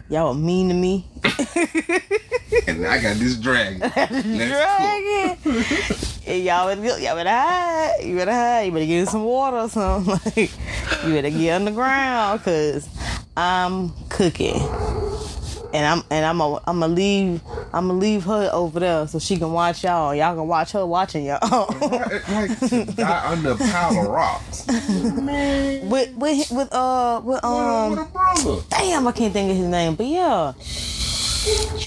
[0.10, 1.06] Y'all were mean to me.
[2.68, 3.80] and I got this dragon.
[3.80, 5.38] Dragon.
[6.28, 7.94] and y'all better, go- y'all better hide.
[8.04, 8.62] You better hide.
[8.64, 10.14] You better get in some water or something.
[10.36, 10.52] Like,
[11.06, 12.88] you better get on the ground because
[13.38, 14.60] I'm cooking.
[15.74, 17.42] And I'm and I'm a, I'm gonna leave
[17.74, 20.14] I'm gonna leave her over there so she can watch y'all.
[20.14, 21.40] Y'all can watch her watching y'all.
[21.82, 24.68] Like, like to die under a pile of rocks.
[24.68, 28.62] Man, with with with uh with what, a, what a um brother.
[28.70, 30.54] damn I can't think of his name, but yeah.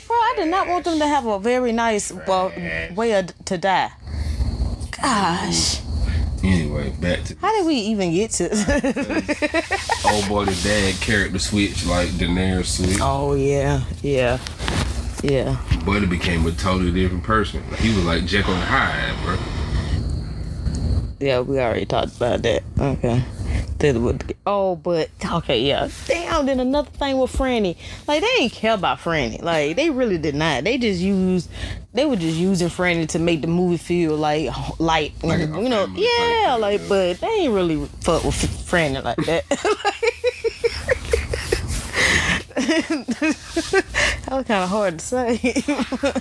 [0.06, 2.52] Bro, I did not want them to have a very nice well,
[2.94, 3.90] way of, to die.
[4.90, 5.80] Gosh,
[6.46, 8.44] Anyway, back to how did we even get to?
[10.10, 12.98] old boy, the dad character switch like Daenerys switch.
[13.00, 14.38] oh yeah, yeah,
[15.22, 15.56] yeah.
[15.84, 17.62] Buddy became a totally different person.
[17.78, 19.36] He was like Jekyll and Hyde, bro.
[21.18, 22.62] Yeah, we already talked about that.
[22.78, 23.24] Okay.
[24.46, 25.88] Oh, but okay, yeah.
[26.06, 26.46] Damn.
[26.46, 27.76] Then another thing with Franny,
[28.06, 29.42] like they didn't care about Franny.
[29.42, 30.64] Like they really did not.
[30.64, 31.50] They just used,
[31.92, 35.12] they were just using Franny to make the movie feel like light.
[35.22, 36.56] Like you know, yeah.
[36.58, 39.44] Like, but they ain't really fuck with Franny like that.
[42.66, 45.36] that was kind of hard to say.
[45.36, 46.14] He put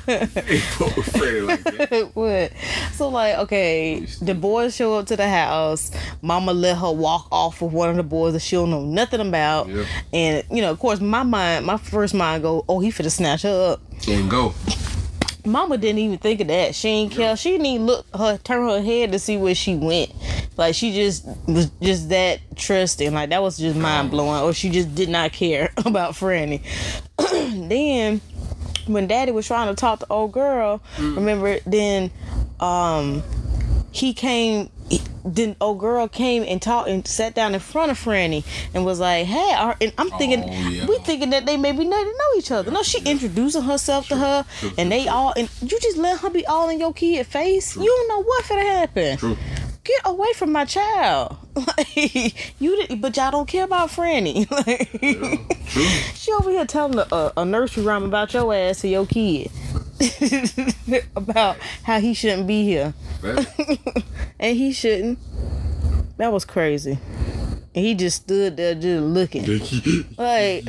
[1.44, 2.12] like that.
[2.14, 2.52] what?
[2.94, 5.92] So like, okay, the boys show up to the house.
[6.22, 9.22] Mama let her walk off with one of the boys that she don't know nothing
[9.22, 9.68] about.
[9.68, 9.86] Yeah.
[10.14, 13.44] And you know, of course, my mind, my first mind go, oh, he finna snatch
[13.44, 13.82] her up.
[14.08, 14.54] And go.
[15.46, 16.76] Mama didn't even think of that.
[16.76, 17.36] She ain't care.
[17.38, 20.12] She didn't even look her turn her head to see where she went.
[20.58, 23.14] Like she just was just that trusting.
[23.14, 24.42] Like that was just mind blowing.
[24.42, 26.62] Or she just did not care about Franny.
[27.70, 28.22] then
[28.88, 32.12] when Daddy was trying to talk to old girl, remember then
[32.60, 33.24] um
[33.96, 37.98] he came he- then old girl came and talked and sat down in front of
[37.98, 40.86] Franny and was like, "Hey," are- and I'm thinking Oh, yeah.
[40.86, 42.70] we thinking that they maybe not know each other.
[42.70, 45.12] No, she introducing herself to her, true, and they true.
[45.14, 47.76] all and you just let her be all in your kid face.
[47.76, 49.18] You don't know what finna happen.
[49.18, 49.38] True.
[49.86, 51.38] Get away from my child.
[51.56, 51.96] Like
[52.60, 54.46] you, didn't, but y'all don't care about Franny.
[54.52, 54.90] Like,
[55.70, 55.82] True.
[56.14, 59.50] she over here telling a, a, a nursery rhyme about your ass to your kid.
[61.16, 62.94] about how he shouldn't be here.
[64.38, 65.18] And he shouldn't.
[66.18, 67.00] That was crazy.
[67.74, 69.46] And he just stood there just looking.
[70.18, 70.66] Like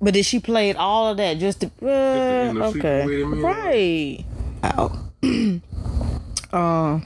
[0.00, 3.06] But did she played all of that just to uh, okay.
[3.08, 3.24] yeah.
[3.42, 4.24] Right.
[4.64, 5.00] Ow.
[6.52, 7.00] uh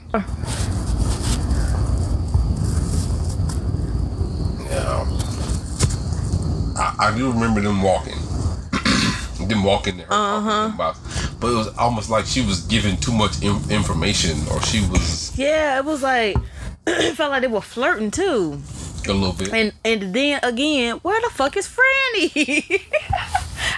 [4.69, 5.05] Yeah.
[6.79, 8.17] I, I do remember them walking.
[9.47, 10.71] them walking to her uh-huh.
[11.39, 15.37] but it was almost like she was giving too much in, information, or she was
[15.37, 16.35] Yeah, it was like
[16.87, 18.61] it felt like they were flirting too.
[19.07, 19.53] a little bit.
[19.53, 22.81] And and then again, where the fuck is Franny?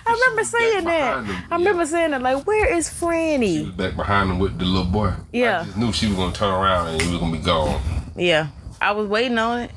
[0.05, 1.25] I remember saying that.
[1.25, 1.89] him, I remember yeah.
[1.89, 2.21] saying that.
[2.21, 3.57] Like, where is Franny?
[3.57, 5.13] She was back behind him with the little boy.
[5.31, 5.61] Yeah.
[5.61, 7.81] I just knew she was gonna turn around and he was gonna be gone.
[8.15, 8.47] Yeah,
[8.81, 9.71] I was waiting on it.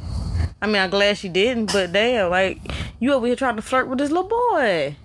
[0.65, 2.59] I mean, I'm glad she didn't, but damn, like
[2.99, 4.97] you over here trying to flirt with this little boy.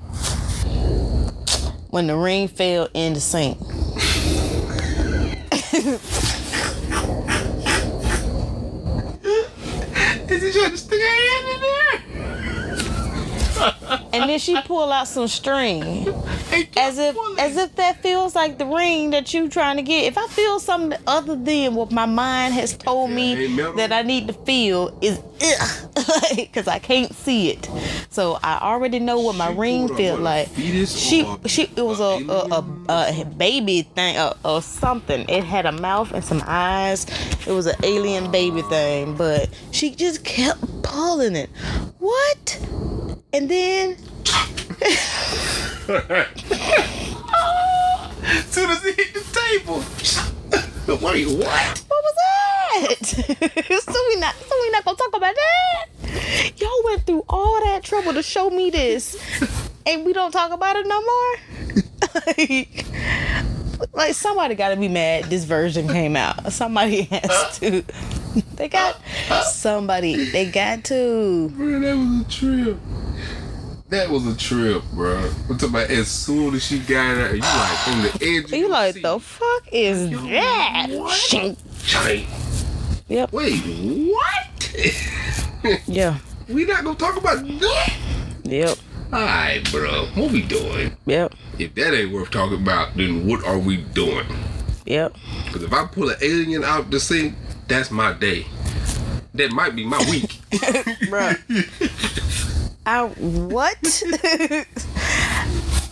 [1.89, 3.57] When the ring fell in the sink.
[10.31, 11.59] Is he trying to stick her hand in
[13.89, 13.98] there?
[14.11, 16.07] And then she pull out some string.
[16.75, 20.05] As if as if that feels like the ring that you trying to get.
[20.05, 24.27] If I feel something other than what my mind has told me that I need
[24.27, 25.19] to feel is
[26.35, 27.69] because I can't see it.
[28.09, 30.49] So I already know what my She ring feel like.
[30.55, 35.27] She she it was a a, a, a baby thing or, or something.
[35.29, 37.05] It had a mouth and some eyes.
[37.47, 41.49] It was an alien baby thing, but she just kept pulling it.
[41.99, 42.59] What?
[43.33, 43.97] And then
[48.47, 49.83] soon as he hit the table.
[50.87, 51.83] Wait, what?
[51.87, 53.05] What was that?
[53.05, 55.87] so we not so we not gonna talk about that?
[56.57, 59.15] Y'all went through all that trouble to show me this,
[59.85, 61.37] and we don't talk about it no more.
[62.25, 62.85] like,
[63.93, 65.25] like somebody got to be mad.
[65.25, 66.51] This version came out.
[66.51, 67.83] Somebody has to.
[68.55, 68.99] They got
[69.45, 70.25] somebody.
[70.31, 71.49] They got to.
[71.49, 72.77] Man, that was a trip.
[73.89, 75.17] That was a trip, bro.
[75.49, 78.51] I'm talking about as soon as she got out, you like on the edge.
[78.51, 79.01] You like seat.
[79.01, 80.87] the fuck is that?
[80.91, 81.57] what?
[83.07, 83.33] Yep.
[83.33, 83.59] Wait,
[84.13, 84.45] what?
[85.87, 86.19] Yeah.
[86.47, 87.93] we not gonna talk about that?
[88.43, 88.77] Yep.
[89.11, 90.05] Alright, bro.
[90.13, 90.95] What we doing?
[91.07, 91.33] Yep.
[91.57, 94.27] If that ain't worth talking about, then what are we doing?
[94.85, 95.15] Yep.
[95.45, 97.33] Because if I pull an alien out the sink,
[97.67, 98.45] that's my day.
[99.33, 100.29] That might be my week.
[101.09, 102.55] Bruh.
[102.89, 103.77] I what?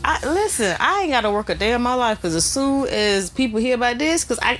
[0.03, 0.75] I listen.
[0.79, 3.59] I ain't got to work a day in my life because as soon as people
[3.59, 4.59] hear about this, because I,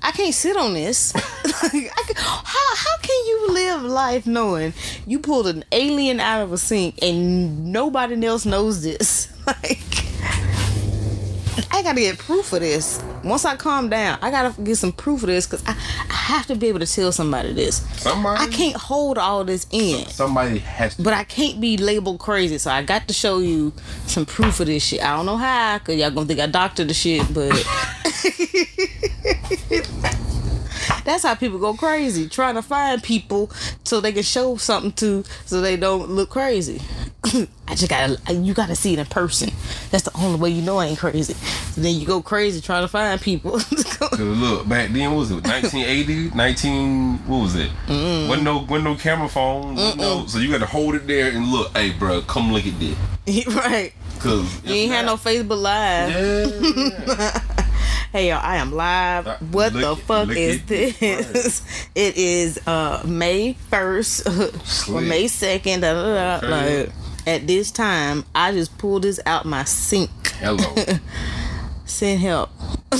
[0.00, 1.12] I can't sit on this.
[1.62, 4.72] like, I can, how how can you live life knowing
[5.04, 9.28] you pulled an alien out of a sink and nobody else knows this?
[9.46, 10.04] Like,
[11.70, 13.02] I gotta get proof of this.
[13.22, 15.76] Once I calm down, I gotta get some proof of this because I,
[16.10, 17.76] I have to be able to tell somebody this.
[18.00, 18.42] Somebody.
[18.42, 20.06] I can't hold all this in.
[20.06, 21.02] Somebody has to.
[21.02, 23.72] But I can't be labeled crazy, so I got to show you
[24.06, 25.04] some proof of this shit.
[25.04, 27.52] I don't know how, cause y'all gonna think I doctored the shit, but
[31.04, 33.50] that's how people go crazy, trying to find people
[33.84, 36.80] so they can show something to, so they don't look crazy.
[37.66, 39.50] I just gotta, you gotta see it in person.
[39.90, 41.32] That's the only way you know I ain't crazy.
[41.32, 43.52] So then you go crazy trying to find people.
[43.58, 47.70] Cause look, back then what was it 1980, 19 what was it?
[47.86, 49.76] mm Wasn't no wasn't no camera phone.
[49.76, 51.74] No, so you got to hold it there and look.
[51.76, 53.46] Hey, bro, come look at this.
[53.46, 53.92] right.
[54.20, 56.10] Cause You ain't had no Facebook Live.
[56.10, 57.42] Yeah.
[58.14, 59.26] Hey y'all, I am live.
[59.26, 61.62] Uh, What the fuck is this.
[61.96, 64.28] It is uh May first
[64.88, 65.80] or May second.
[65.80, 66.90] Like
[67.26, 70.10] at this time, I just pulled this out my sink.
[70.38, 70.62] Hello.
[71.86, 72.50] Send help.
[72.92, 72.98] they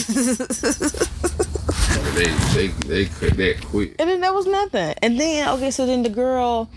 [2.55, 3.95] they they cut that quick.
[4.01, 4.95] and then that was nothing.
[5.01, 6.69] And then okay, so then the girl,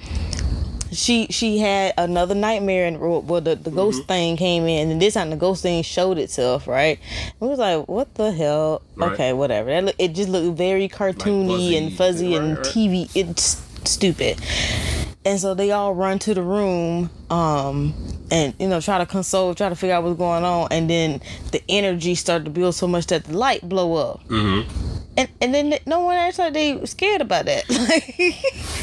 [0.98, 4.08] she she had another nightmare, and well, the, the ghost Mm-hmm.
[4.08, 7.00] thing came in, and this time the ghost thing showed itself, right?
[7.40, 8.82] It was like, what the hell?
[8.96, 9.12] Right.
[9.14, 9.70] Okay, whatever.
[9.70, 11.78] That look, it just looked very cartoony fuzzy.
[11.78, 12.66] and fuzzy Right, and right.
[12.66, 13.10] TV.
[13.16, 14.40] It's stupid.
[15.24, 17.94] And so they all run to the room, um,
[18.32, 21.22] and you know try to console, try to figure out what's going on, and then
[21.52, 24.70] the energy started to build so much that the light blow up Mm-hmm.
[25.18, 27.70] and and then no one actually they scared about that.
[27.70, 28.16] Like,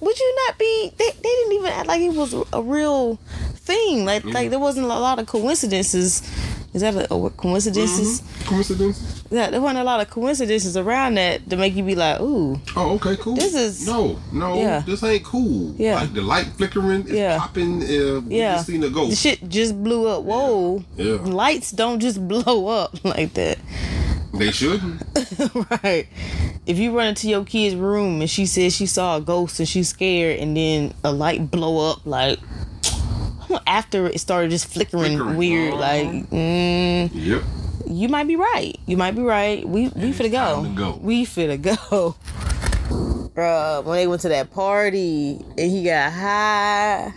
[0.00, 0.92] would you not be?
[0.96, 3.16] They, they didn't even act like it was a real
[3.54, 4.04] thing.
[4.04, 6.22] Like like there wasn't a lot of coincidences.
[6.74, 8.22] Is that a, a coincidences?
[8.44, 9.24] Coincidence?
[9.30, 12.60] Yeah, there wasn't a lot of coincidences around that to make you be like, ooh,
[12.76, 13.34] Oh, okay, cool.
[13.34, 14.56] This is- no, no.
[14.60, 14.80] Yeah.
[14.80, 15.74] This ain't cool.
[15.78, 15.94] Yeah.
[15.94, 17.38] like the light flickering, is Yeah.
[17.38, 17.82] popping.
[17.82, 18.56] Uh, yeah.
[18.56, 19.18] just seen the The ghost.
[19.18, 20.24] shit just blew up.
[20.24, 21.14] Whoa, Yeah.
[21.22, 23.58] lights don't just blow up like that.
[24.38, 25.02] They shouldn't.
[25.82, 26.06] right.
[26.66, 29.68] If you run into your kid's room and she says she saw a ghost and
[29.68, 32.38] she's scared, and then a light blow up like
[33.66, 35.36] after it started just flickering, Flickering.
[35.36, 35.80] weird, Uh-huh.
[35.80, 37.42] like mm, Yep.
[37.86, 38.76] you might be right.
[38.86, 39.66] You might be right.
[39.66, 40.62] We we it's finna go.
[40.62, 40.98] time to go.
[41.02, 42.16] We finna go.
[43.34, 47.12] Bruh, when they went to that party and he got high.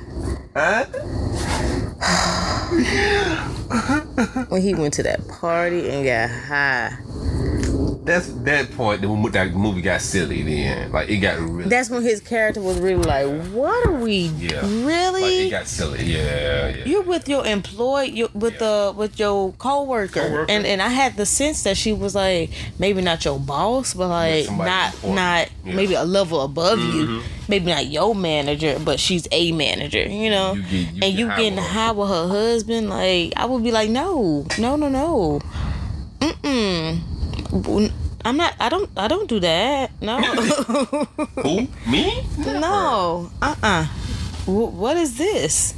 [4.50, 6.98] When he went to that party and got high.
[8.10, 9.02] That's that point.
[9.02, 10.42] The that movie got silly.
[10.42, 11.70] Then, like it got really.
[11.70, 14.62] That's when his character was really like, "What are we yeah.
[14.62, 15.22] really?
[15.22, 16.04] Like it got silly.
[16.06, 16.70] Yeah.
[16.70, 16.86] Yeah.
[16.86, 20.22] You're with your employee, you with the with your coworker.
[20.22, 20.46] Coworker.
[20.52, 24.08] and and I had the sense that she was like maybe not your boss, but
[24.08, 25.16] like not important.
[25.16, 25.76] not Yeah.
[25.76, 27.22] maybe a level above you, Mhm.
[27.48, 30.54] maybe not your manager, but she's a manager, you know.
[30.54, 33.46] You get- you and get you high getting with high with her husband, like I
[33.46, 35.42] would be like, no, no, no, no,
[36.22, 36.98] mm mm.
[37.52, 38.54] I'm not.
[38.60, 38.90] I don't.
[38.98, 39.92] I don't do that.
[40.02, 40.20] No.
[41.42, 41.68] Who?
[41.90, 42.24] Me?
[42.38, 43.32] No.
[43.42, 43.86] Uh uh
[44.46, 45.74] What is this?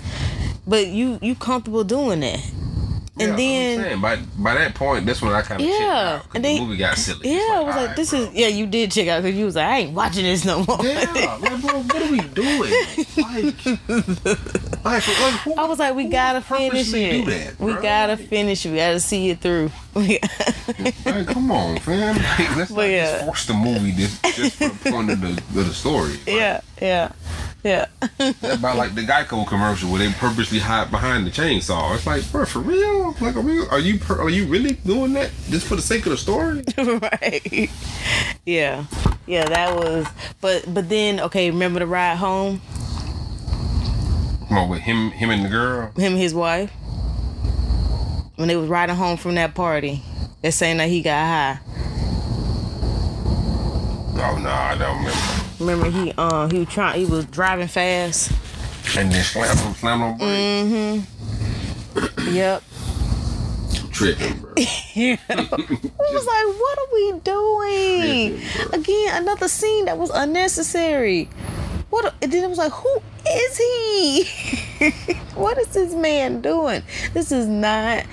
[0.68, 2.40] But you you comfortable doing that?
[3.30, 6.60] And then by by that point, that's when I kind of Yeah, and and the
[6.60, 7.30] movie got silly.
[7.30, 8.20] Yeah, I was like, alright, this bro.
[8.20, 8.48] is yeah.
[8.48, 10.78] You did check out because you was like, I ain't watching this no more.
[10.84, 11.00] Yeah,
[11.40, 12.72] like, bro, what are we doing?
[13.18, 13.66] Like,
[14.84, 15.04] like, like
[15.44, 17.26] who, I was like, we gotta finish it.
[17.26, 18.72] That, we gotta finish it.
[18.72, 19.72] We gotta see it through.
[21.06, 22.16] Like, come on, fam.
[22.40, 23.12] Like, let's But yeah.
[23.12, 26.12] just force the movie just, just for the point of the, of the story.
[26.12, 27.12] Like, yeah, yeah,
[27.64, 27.86] yeah.
[28.20, 31.96] About like the Geico commercial where they purposely hide behind the chainsaw.
[31.96, 33.16] It's like, bro, for real?
[33.22, 36.12] Like, are, we, are you are you really doing that just for the sake of
[36.12, 36.64] the story?
[36.78, 37.70] right.
[38.46, 38.86] Yeah,
[39.28, 39.46] yeah.
[39.46, 40.08] That was.
[40.42, 41.52] But but then okay.
[41.52, 42.62] Remember the ride home?
[44.48, 45.92] Come on, with him, him and the girl.
[45.96, 46.72] him and his wife
[48.36, 50.04] when they was riding home from that party.
[50.42, 51.60] They're saying that he got high.
[54.24, 55.41] Oh no, I don't remember.
[55.62, 58.32] Remember he uh he was trying he was driving fast.
[58.98, 60.28] And then slam on slam on brakes.
[62.26, 62.34] Mhm.
[62.34, 62.64] Yep.
[63.92, 64.54] Tripping, bro.
[64.96, 65.18] Yeah.
[65.30, 68.42] I was like, what are we doing?
[68.42, 68.80] Tripping.
[68.80, 71.30] Again, another scene that was unnecessary.
[71.90, 72.06] What?
[72.06, 74.24] a- And then it was like, who is he?
[75.36, 76.82] what is this man doing?
[77.14, 78.06] This is not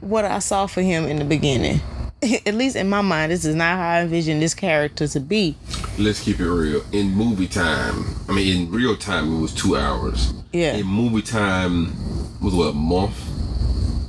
[0.00, 1.80] what I saw for him in the beginning.
[2.46, 5.56] At least in my mind, this is not how I envisioned this character to be.
[5.96, 6.82] Let's keep it real.
[6.92, 10.34] In movie time, I mean, in real time, it was two hours.
[10.52, 10.74] Yeah.
[10.76, 11.92] In movie time,
[12.40, 13.16] was what a month?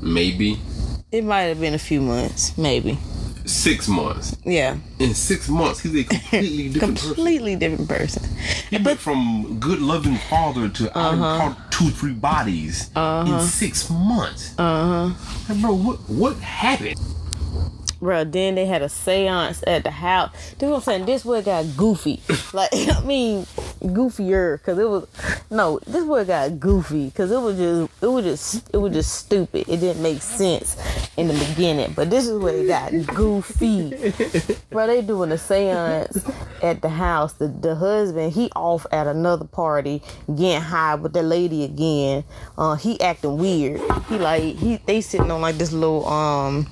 [0.02, 0.60] maybe
[1.12, 2.98] It might have been a few months, maybe.
[3.46, 4.36] six months.
[4.46, 7.08] Yeah, In six months, he's a completely different person.
[7.16, 8.24] completely different person.
[8.70, 11.24] He went from good loving father to Uh-huh.
[11.26, 14.54] out two three bodies in six months.
[14.60, 15.14] Uh huh.
[15.50, 17.00] Like, bro, what what happened?
[18.00, 20.32] Bro, then they had a seance at the house.
[20.60, 21.06] What I'm saying.
[21.06, 22.22] This boy got goofy.
[22.54, 23.44] Like I mean,
[23.82, 25.08] goofier because it was
[25.50, 25.80] no.
[25.86, 29.70] This boy got goofy because it was just it was just it was just stupid.
[29.70, 30.78] It didn't make sense
[31.18, 31.94] in the beginning.
[31.96, 34.14] But this is where it got goofy.
[34.70, 36.24] Bro, they doing a seance
[36.62, 37.34] at the house.
[37.34, 42.24] The the husband he off at another party getting high with the lady again.
[42.58, 43.80] Uh, he acting weird.
[44.10, 46.68] He like he they sitting on like this little um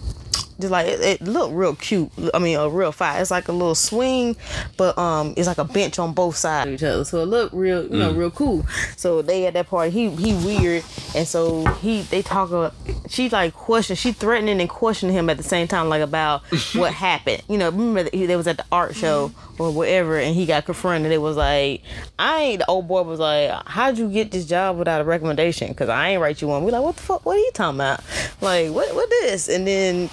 [0.60, 2.12] just like it, it looked real cute.
[2.34, 3.20] I mean, a real fight.
[3.20, 4.36] It's like a little swing,
[4.78, 7.04] but um, it's like a bench on both sides of each other.
[7.04, 8.66] So it looked real, you know, real cool.
[8.96, 9.92] So they at that party.
[9.92, 10.84] He he weird,
[11.16, 12.52] and so he they talk.
[12.52, 12.72] Uh,
[13.10, 13.96] she like question.
[13.96, 16.42] She threatening and questioning him at the same time, like about
[16.76, 17.42] what happened.
[17.50, 20.46] You know, remember that he, they was at the art show or whatever, and he
[20.46, 21.12] got confronted.
[21.12, 21.82] It was like,
[22.18, 22.60] I ain't.
[22.60, 25.70] The old boy was like, how'd you get this job without a recommendation?
[25.70, 26.64] Because I ain't write you one.
[26.64, 27.26] We like, what the fuck?
[27.26, 28.02] What are you talking about?
[28.42, 29.50] Like, what what this?
[29.50, 30.10] And then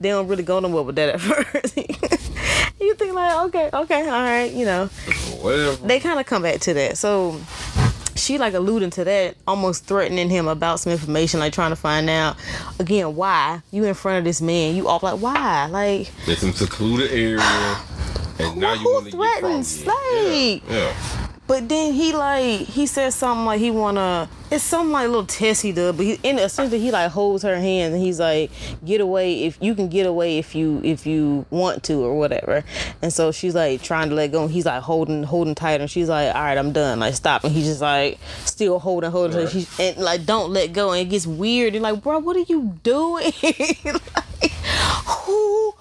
[0.00, 1.76] they don't really go nowhere with that at first.
[2.80, 4.86] you think like, okay, okay, all right, you know.
[5.40, 5.76] Whatever.
[5.86, 6.98] They kind of come back to that.
[6.98, 7.40] So
[8.16, 12.08] she like alluding to that, almost threatening him about some information, like trying to find
[12.08, 12.36] out
[12.78, 14.74] again why you in front of this man.
[14.76, 15.66] You off like why?
[15.66, 17.40] Like In some secluded area,
[18.38, 19.86] and now you who want to get from.
[19.86, 20.74] Like, Yeah.
[20.76, 21.23] yeah.
[21.46, 25.26] But then he like he said something like he wanna it's something like a little
[25.26, 28.50] test he does, but he in essentially he like holds her hand and he's like
[28.84, 32.64] get away if you can get away if you if you want to or whatever.
[33.02, 35.90] And so she's like trying to let go and he's like holding holding tight and
[35.90, 37.44] she's like all right I'm done like stop.
[37.44, 39.44] And he's just like still holding holding her.
[39.44, 39.52] Right.
[39.52, 40.92] she's and like don't let go.
[40.92, 41.74] And it gets weird.
[41.74, 43.32] And like bro what are you doing?
[44.42, 45.74] Like who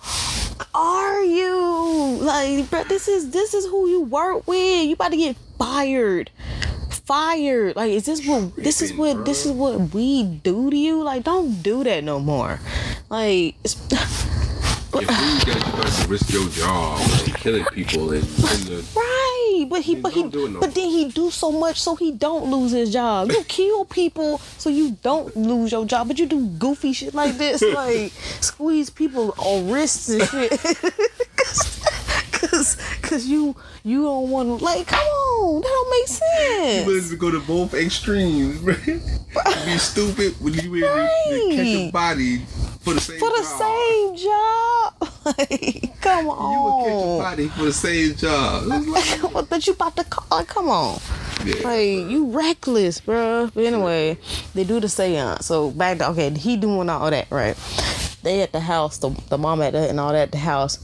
[0.74, 2.18] are you?
[2.22, 4.86] Like, bro, this is this is who you work with.
[4.86, 6.32] You about to get fired.
[6.90, 7.76] Fired.
[7.76, 11.04] Like, is this what this is what this is what we do to you?
[11.04, 12.60] Like, don't do that no more.
[13.10, 13.76] Like, it's,
[14.96, 19.66] If you about to risk your job and killing people and, and the, right.
[19.70, 21.96] But he, but he, don't do it no but then he do so much so
[21.96, 23.32] he don't lose his job.
[23.32, 27.38] You kill people so you don't lose your job, but you do goofy shit like
[27.38, 30.52] this, like squeeze people on wrists and shit.
[32.44, 36.88] Cause, cause you you don't want to like come on that don't make sense.
[36.88, 39.02] you to go to both extremes, man.
[39.66, 42.42] be stupid when you in to catch a body
[42.84, 43.60] for the same for the job.
[43.60, 44.94] same job.
[45.26, 47.18] like, come on, You catch a on.
[47.20, 48.64] body for the same job.
[49.34, 51.00] Like, but you about to call, like, come on.
[51.46, 51.56] yeah.
[51.64, 53.50] Like you reckless, bro.
[53.54, 54.18] But anyway,
[54.54, 55.46] they do the seance.
[55.46, 57.56] So back to okay, he doing all that, right?
[58.24, 60.80] They at the house, the, the mom at the, and all that at the house.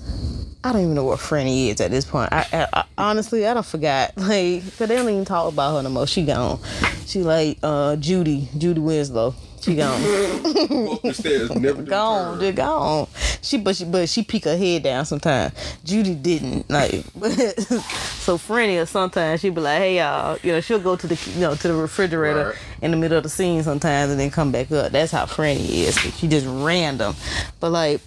[0.62, 2.34] I don't even know what Franny is at this point.
[2.34, 4.12] I, I, I honestly I don't forgot.
[4.18, 6.06] Like, cause they don't even talk about her no more.
[6.08, 6.60] She gone.
[7.06, 9.36] She like uh Judy, Judy Winslow.
[9.62, 10.01] She gone.
[10.01, 13.07] Go up never gone, they're gone.
[13.41, 15.53] She but she but she peek her head down sometimes.
[15.84, 16.91] Judy didn't like.
[16.93, 21.41] so Franny, sometimes she be like, "Hey y'all," you know, she'll go to the you
[21.41, 22.55] know to the refrigerator Right.
[22.82, 24.91] in the middle of the scene sometimes and then come back up.
[24.91, 25.97] That's how Franny is.
[25.97, 27.16] She just random,
[27.60, 28.01] but like.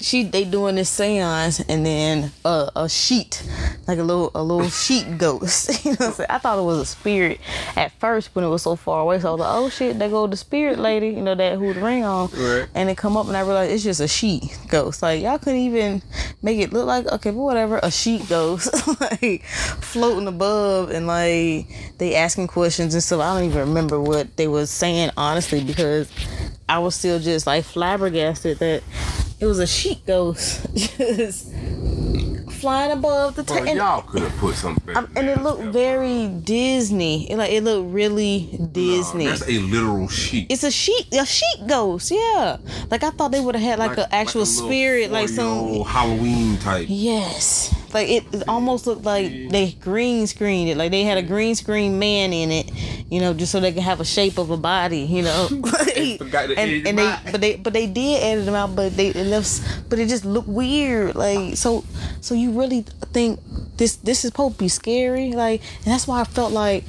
[0.00, 3.42] She they doing this seance and then uh, a sheet,
[3.86, 5.84] like a little a little sheet ghost.
[5.84, 6.26] you know what I'm saying?
[6.30, 7.40] I thought it was a spirit
[7.76, 9.20] at first when it was so far away.
[9.20, 11.74] So I was like, oh shit, they go the spirit lady, you know that who
[11.74, 12.66] the ring on Right.
[12.74, 15.02] and it come up and I realized it's just a sheet ghost.
[15.02, 16.02] Like y'all couldn't even
[16.42, 18.70] make it look like okay, but whatever, a sheet ghost
[19.00, 21.66] like floating above and like
[21.98, 23.20] they asking questions and stuff.
[23.20, 26.10] I don't even remember what they was saying honestly because
[26.68, 28.82] I was still just like flabbergasted that
[29.40, 31.52] it was a sheet ghost just
[32.60, 36.28] flying above the Bro, and, y'all could have put something um, and it looked very
[36.28, 37.30] Disney.
[37.30, 39.26] It like it looked really Disney.
[39.26, 40.46] that's a literal sheet.
[40.50, 42.58] It's a sheet, a sheet ghost, yeah.
[42.90, 45.82] Like I thought they would have had like, an actual a spirit, like some.
[45.84, 46.86] Halloween type.
[46.88, 50.76] Yes, like it, almost looked like they green screened it.
[50.76, 52.70] Like they had a green screen man in it,
[53.10, 55.48] you know, just so they could have a shape of a body, you know.
[56.58, 59.60] And and they, but they, but they did edit them out, but they it left,
[59.88, 61.14] but it just looked weird.
[61.14, 61.84] Like so,
[62.20, 62.82] so you really
[63.12, 63.40] think
[63.76, 65.32] this this is supposed to be scary?
[65.32, 66.84] Like, and that's why I felt like.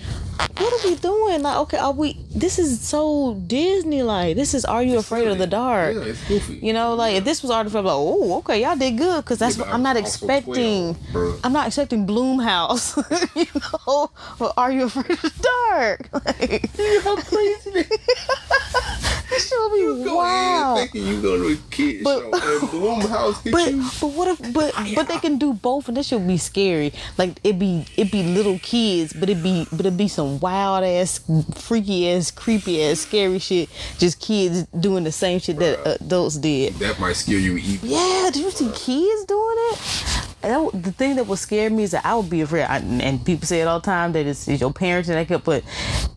[0.57, 1.41] What are we doing?
[1.41, 2.17] Like, okay, are we?
[2.35, 4.35] This is so Disney like.
[4.35, 5.95] This is Are You Afraid of the Dark?
[5.95, 6.55] Yeah, it's goofy.
[6.65, 9.39] You know, like if this was Art artificial, like, oh, okay, y'all did good, because
[9.39, 10.95] that's Yeah, what I'm not expecting.
[10.95, 11.39] 12, bro.
[11.43, 12.95] I'm not expecting Blumhouse,
[13.35, 14.11] you know.
[14.39, 16.09] Or are you afraid of the dark?
[16.13, 16.69] Like,
[17.03, 17.71] How crazy
[19.39, 20.75] should be You Wow.
[20.75, 23.84] thinking you go to a kid But- show and Bloom House But you.
[23.99, 26.91] but what if but oh, but they can do both and that should be scary.
[27.17, 30.84] Like it be it be little kids, but it be but it be some wild
[30.84, 31.19] ass,
[31.55, 33.69] freaky ass, creepy ass, scary shit.
[33.97, 36.73] Just kids doing the same shit that adults did.
[36.75, 37.89] That might scare you even.
[37.89, 40.20] Yeah, do you see kids doing it?
[40.43, 42.63] And that, the thing that would scare me is that I would be afraid.
[42.63, 45.27] I, and people say it all the time that it's, it's your parents and that
[45.27, 45.63] could, but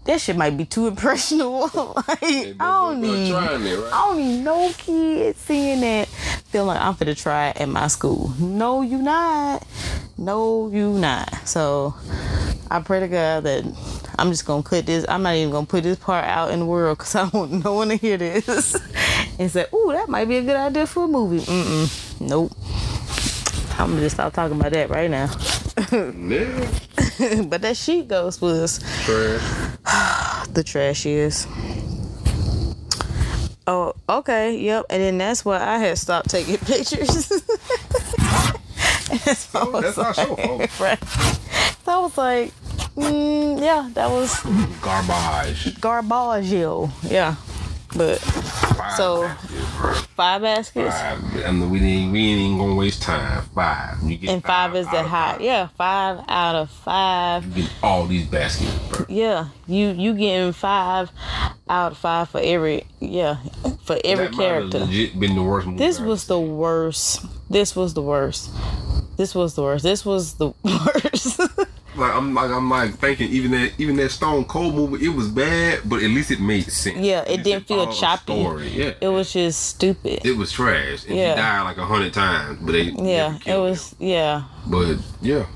[0.04, 1.94] that shit might be too impressionable.
[2.08, 3.92] like, I don't need, it, right?
[3.92, 7.88] I don't need no kids seeing that feeling like I'm finna try it at my
[7.88, 8.32] school.
[8.38, 9.66] No, you not.
[10.16, 11.46] No, you not.
[11.46, 11.94] So
[12.70, 13.64] I pray to God that
[14.18, 15.04] I'm just gonna cut this.
[15.08, 17.74] I'm not even gonna put this part out in the world because I want no
[17.74, 18.76] one to hear this
[19.38, 22.20] and say, "Ooh, that might be a good idea for a movie." Mm-mm.
[22.20, 22.52] Nope.
[23.78, 25.26] I'm gonna just stop talking about that right now.
[25.92, 27.42] Yeah.
[27.48, 30.46] but that sheet ghost was Trash.
[30.52, 31.46] the trash is.
[33.66, 34.84] Oh, okay, yep.
[34.90, 37.30] And then that's why I had stopped taking pictures.
[37.30, 37.42] And
[39.24, 40.80] that's why I Oh, was that's our show, folks.
[40.80, 41.02] right.
[41.84, 42.52] So I was like,
[42.94, 44.38] mm, yeah, that was
[44.82, 45.80] Garbage.
[45.80, 46.52] garbage.
[47.10, 47.36] Yeah,
[47.96, 50.94] but Five So- baskets, five baskets.
[51.00, 51.46] Five.
[51.46, 53.44] I mean, we ain't we ain't even gonna waste time.
[53.54, 53.98] Five.
[54.02, 55.32] You get And five is out the high.
[55.32, 55.40] five.
[55.40, 57.44] Yeah, five out of five.
[57.56, 59.06] You get all these baskets, bro.
[59.08, 61.10] Yeah, you you getting five
[61.68, 63.36] out of five for every yeah
[63.84, 64.78] for every That character.
[64.80, 65.78] Legit been the worst movie.
[65.78, 67.24] This was the worst.
[67.50, 68.50] This was the worst.
[69.16, 69.82] This was the worst.
[69.84, 71.40] This was the worst.
[71.96, 75.28] Like I'm like I'm like thinking even that even that Stone Cold movie it was
[75.28, 76.98] bad, but at least it made sense.
[76.98, 78.32] yeah, it didn't feel choppy.
[78.32, 78.68] Story.
[78.68, 80.24] Yeah, It was just stupid.
[80.24, 81.06] it was trash.
[81.06, 81.30] And Yeah.
[81.34, 83.90] he died like a hundred times, but they Yeah, it was.
[83.92, 83.96] him.
[84.08, 85.46] Yeah, But yeah,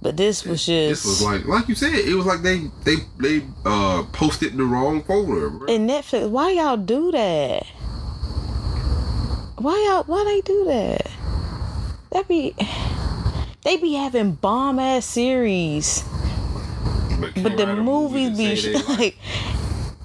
[0.00, 1.04] but this was just.
[1.04, 4.64] this was like like you said, it was like they they they uh posted the
[4.64, 5.50] wrong folder.
[5.50, 5.68] Bro.
[5.74, 7.64] And Netflix, why y'all do that?
[9.58, 10.02] Why y'all?
[10.04, 11.06] Why they do that?
[12.10, 12.54] That be.
[13.64, 16.02] They be having bomb ass series.
[17.20, 19.16] but can't the write a movie movies be like,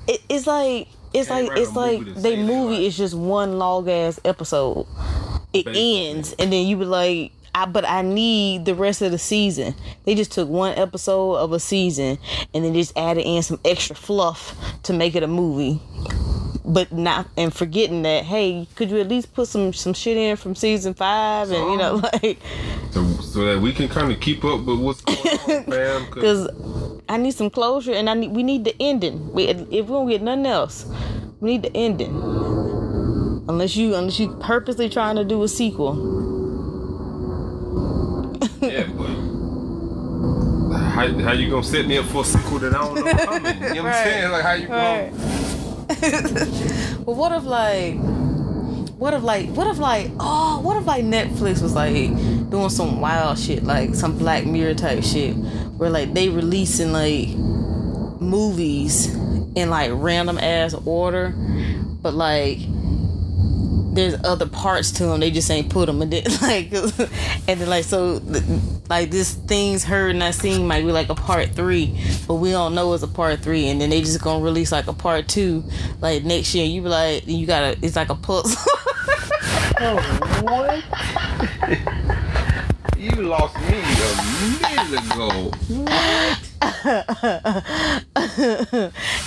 [0.07, 4.19] it, it's like it's like it's like they movie like- is just one long ass
[4.23, 4.85] episode.
[5.53, 6.07] It Basically.
[6.09, 9.73] ends and then you be like, I but I need the rest of the season.
[10.05, 12.19] They just took one episode of a season
[12.53, 15.81] and then just added in some extra fluff to make it a movie.
[16.69, 20.35] But not and forgetting that, hey, could you at least put some some shit in
[20.35, 22.39] from season five and you know like
[22.91, 26.05] so, so that we can kind of keep up with what's going on, fam.
[26.05, 26.49] Because
[27.07, 29.31] I need some closure, and I need we need the ending.
[29.31, 30.85] We, if we don't get nothing else,
[31.39, 32.13] we need the ending.
[33.47, 35.95] Unless you unless you purposely trying to do a sequel.
[38.61, 39.07] Yeah, but
[40.77, 43.55] how, how you gonna set me up for a sequel that I don't know coming?
[43.63, 44.31] You know what I'm saying?
[44.31, 45.11] Like how you Right.
[45.13, 45.56] gonna?
[47.07, 47.95] But what if like,
[48.97, 52.09] what if like, what if like, oh, what if like Netflix was like
[52.49, 55.33] doing some wild shit, like some Black Mirror type shit,
[55.77, 57.29] where like they releasing like
[58.19, 59.13] movies
[59.55, 61.33] in like random ass order,
[62.01, 62.59] but like
[63.93, 65.19] there's other parts to them.
[65.19, 66.73] They just ain't put them, and then like,
[67.47, 68.19] and then like so,
[68.89, 72.73] like this things heard not seen might be like a part three, but we don't
[72.75, 75.63] know it's a part three, and then they just gonna release like a part two,
[76.01, 76.65] like next year.
[76.65, 78.57] You be like, you gotta, it's like a puzzle.
[79.79, 79.97] oh,
[80.43, 80.83] What?
[82.97, 84.15] you lost me a
[84.61, 85.51] minute ago.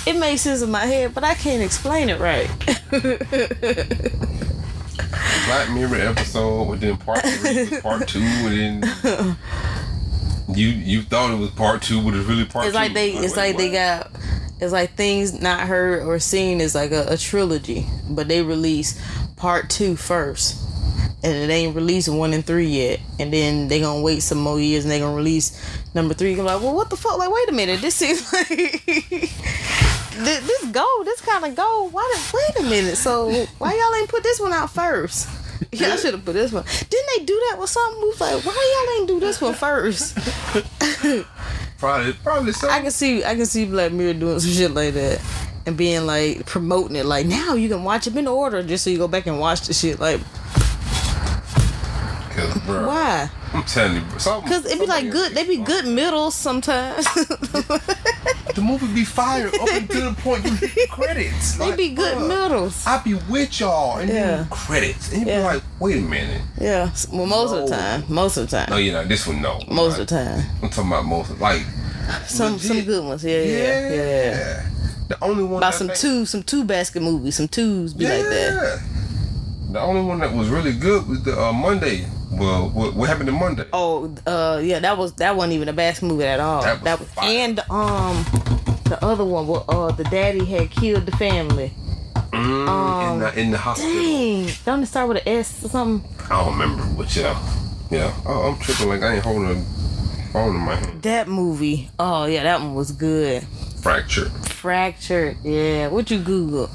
[0.05, 2.49] it makes sense in my head, but I can't explain it right.
[5.45, 9.37] Black Mirror episode, and then part three was part two, and then
[10.53, 12.79] you you thought it was part two, but it's really part It's two.
[12.79, 14.11] like they, it's wait, like they got,
[14.59, 19.01] it's like things not heard or seen is like a, a trilogy, but they release
[19.37, 20.57] part two first,
[21.23, 24.59] and it ain't releasing one and three yet, and then they gonna wait some more
[24.59, 25.57] years and they gonna release
[25.95, 26.33] number three.
[26.37, 27.17] I'm like, well, what the fuck?
[27.17, 29.29] Like, wait a minute, this is like
[30.11, 31.89] this, this go, this kind of go.
[31.91, 32.13] Why?
[32.15, 35.29] Did, wait a minute, so why y'all ain't put this one out first?
[35.73, 36.65] Y'all should have put this one.
[36.89, 38.19] Didn't they do that with some movies?
[38.19, 40.17] Like, why y'all ain't do this one first?
[41.81, 42.69] Probably probably so.
[42.69, 45.19] I can see I can see Black Mirror doing some shit like that
[45.65, 48.91] and being like promoting it like now you can watch them in order just so
[48.91, 50.19] you go back and watch the shit like
[52.67, 53.29] bro, why?
[53.53, 57.05] I'm telling you, something- Cause it'd be like good They'd be good middles sometimes.
[58.55, 61.53] The movie be fire up until the point you hit the credits.
[61.57, 62.85] they Like, be good bruh, middles.
[62.85, 64.27] I be with y'all and Yeah.
[64.37, 65.37] then credits, and you Yeah.
[65.39, 66.41] be like, wait a minute.
[66.59, 68.67] Yeah, well most of the time, most of the time.
[68.69, 69.59] No, you know this one, no.
[69.69, 71.63] most Like, of the time, I'm talking about most of like
[72.27, 73.23] some some good ones.
[73.23, 73.95] Yeah, yeah, yeah.
[74.35, 74.63] yeah.
[75.07, 78.23] The only one About some made- two, some two basket movies, some twos be like
[78.23, 78.79] that.
[79.71, 82.05] The only one that was really good was the uh, Monday.
[82.31, 83.65] Well, what, what happened to Monday?
[83.73, 86.61] Oh, uh, yeah, that was that wasn't even a basket movie at all.
[86.61, 88.23] That was That was, and um,
[88.85, 91.73] the other one, where, uh, the daddy had killed the family.
[92.31, 93.91] Mm, in the in the hospital.
[93.91, 96.09] Dang, don't it start with an S or something?
[96.29, 97.37] I don't remember, but yeah,
[97.89, 98.13] yeah.
[98.25, 99.63] Oh, I'm tripping like I ain't holding a
[100.31, 101.01] phone in my hand.
[101.01, 101.89] That movie.
[101.99, 103.43] Oh yeah, that one was good.
[103.81, 104.31] Fractured.
[104.61, 105.37] Fractured.
[105.43, 105.87] Yeah.
[105.87, 106.69] What you Google?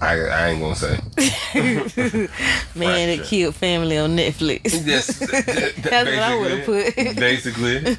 [0.00, 0.98] I I ain't gonna say.
[2.74, 4.84] Man, it killed family on Netflix.
[4.84, 6.96] Yes, that- that- That's what I would've put.
[7.16, 7.96] basically,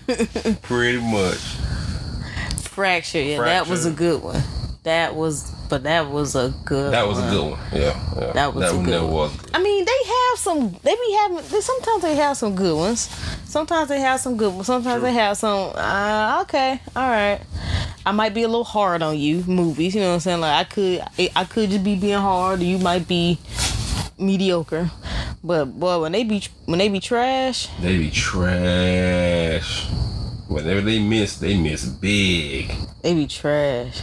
[0.63, 1.37] pretty much.
[2.63, 3.21] Fracture.
[3.21, 4.41] Yeah, that was a good one.
[4.83, 6.91] That was, but that was a good.
[6.91, 7.59] That was a good one.
[7.71, 8.33] Yeah, yeah.
[8.33, 9.13] That was a one good that one.
[9.13, 9.37] was.
[9.53, 10.75] I mean, they have some.
[10.83, 11.37] They be having.
[11.49, 12.99] They, sometimes they have some good ones.
[13.45, 14.67] Sometimes they have some good ones.
[14.67, 15.71] Sometimes they have some.
[15.73, 17.39] Uh, okay, all right.
[18.05, 19.95] I might be a little hard on you, movies.
[19.95, 20.41] You know what I'm saying?
[20.41, 21.01] Like I could,
[21.37, 22.59] I could just be being hard.
[22.59, 23.39] Or you might be
[24.19, 24.91] mediocre.
[25.41, 29.87] But boy, when they be when they be trash, They be trash.
[30.49, 32.73] Whatever they miss, they miss big.
[33.03, 34.01] they be trash.